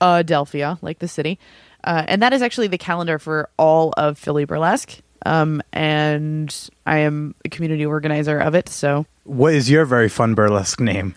[0.00, 1.38] Adelphia, like the city.
[1.84, 4.98] Uh, and that is actually the calendar for all of Philly Burlesque.
[5.26, 6.54] Um, and
[6.86, 8.68] I am a community organizer of it.
[8.68, 11.14] So, What is your very fun burlesque name?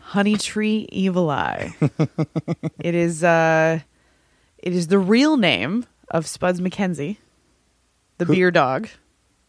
[0.00, 1.74] Honey Tree Evil Eye.
[2.80, 3.80] it is uh,
[4.58, 7.16] it is the real name of Spuds MacKenzie,
[8.18, 8.88] the beer dog,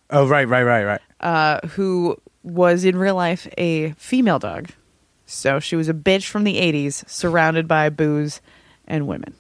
[0.10, 1.02] Oh, right, right, right, right.
[1.22, 4.70] uh, who was in real life a female dog.
[5.26, 8.41] So she was a bitch from the '80s, surrounded by booze
[8.88, 9.34] and women.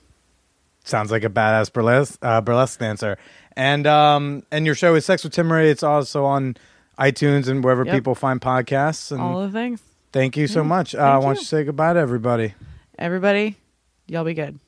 [0.83, 3.17] Sounds like a badass burlesque uh, burlesque dancer.
[3.55, 5.69] And um and your show is Sex with Timaree.
[5.69, 6.55] It's also on
[6.99, 7.93] iTunes and wherever Yep.
[7.95, 9.11] people find podcasts.
[9.11, 9.81] And All the things.
[10.11, 10.95] thank you so much.
[10.95, 11.39] Uh, I want you.
[11.41, 12.53] you to say goodbye to everybody.
[12.99, 13.55] Everybody,
[14.07, 14.59] y'all be good.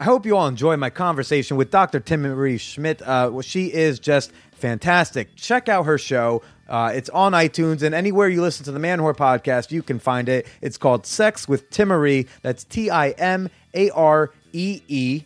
[0.00, 2.00] I hope you all enjoy my conversation with Dr.
[2.00, 3.02] Timaree Schmidt.
[3.02, 5.36] Uh, well, she is just fantastic.
[5.36, 6.40] Check out her show.
[6.66, 10.30] Uh, it's on iTunes and anywhere you listen to the Manwhore podcast, you can find
[10.30, 10.46] it.
[10.62, 12.28] It's called Sex with Timaree.
[12.40, 15.24] That's T I M A R E E.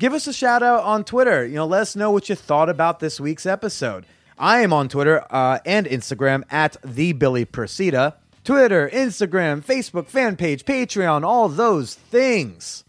[0.00, 1.46] Give us a shout out on Twitter.
[1.46, 4.04] You know, let us know what you thought about this week's episode.
[4.36, 8.14] I am on Twitter uh, and Instagram at the Billy Procida.
[8.42, 12.82] Twitter, Instagram, Facebook fan page, Patreon, all those things.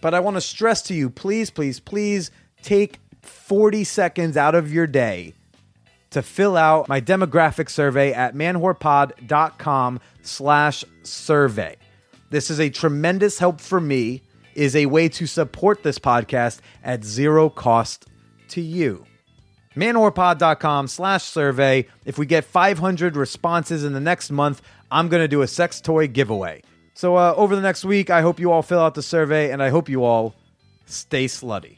[0.00, 2.30] But I want to stress to you, please, please, please
[2.62, 5.34] take 40 seconds out of your day
[6.10, 11.76] to fill out my demographic survey at manwhorepod.com slash survey.
[12.30, 14.22] This is a tremendous help for me,
[14.54, 18.06] is a way to support this podcast at zero cost
[18.48, 19.04] to you.
[19.76, 21.86] manwhorepod.com slash survey.
[22.04, 25.80] If we get 500 responses in the next month, I'm going to do a sex
[25.80, 26.62] toy giveaway.
[26.98, 29.62] So uh, over the next week, I hope you all fill out the survey, and
[29.62, 30.34] I hope you all
[30.86, 31.76] stay slutty.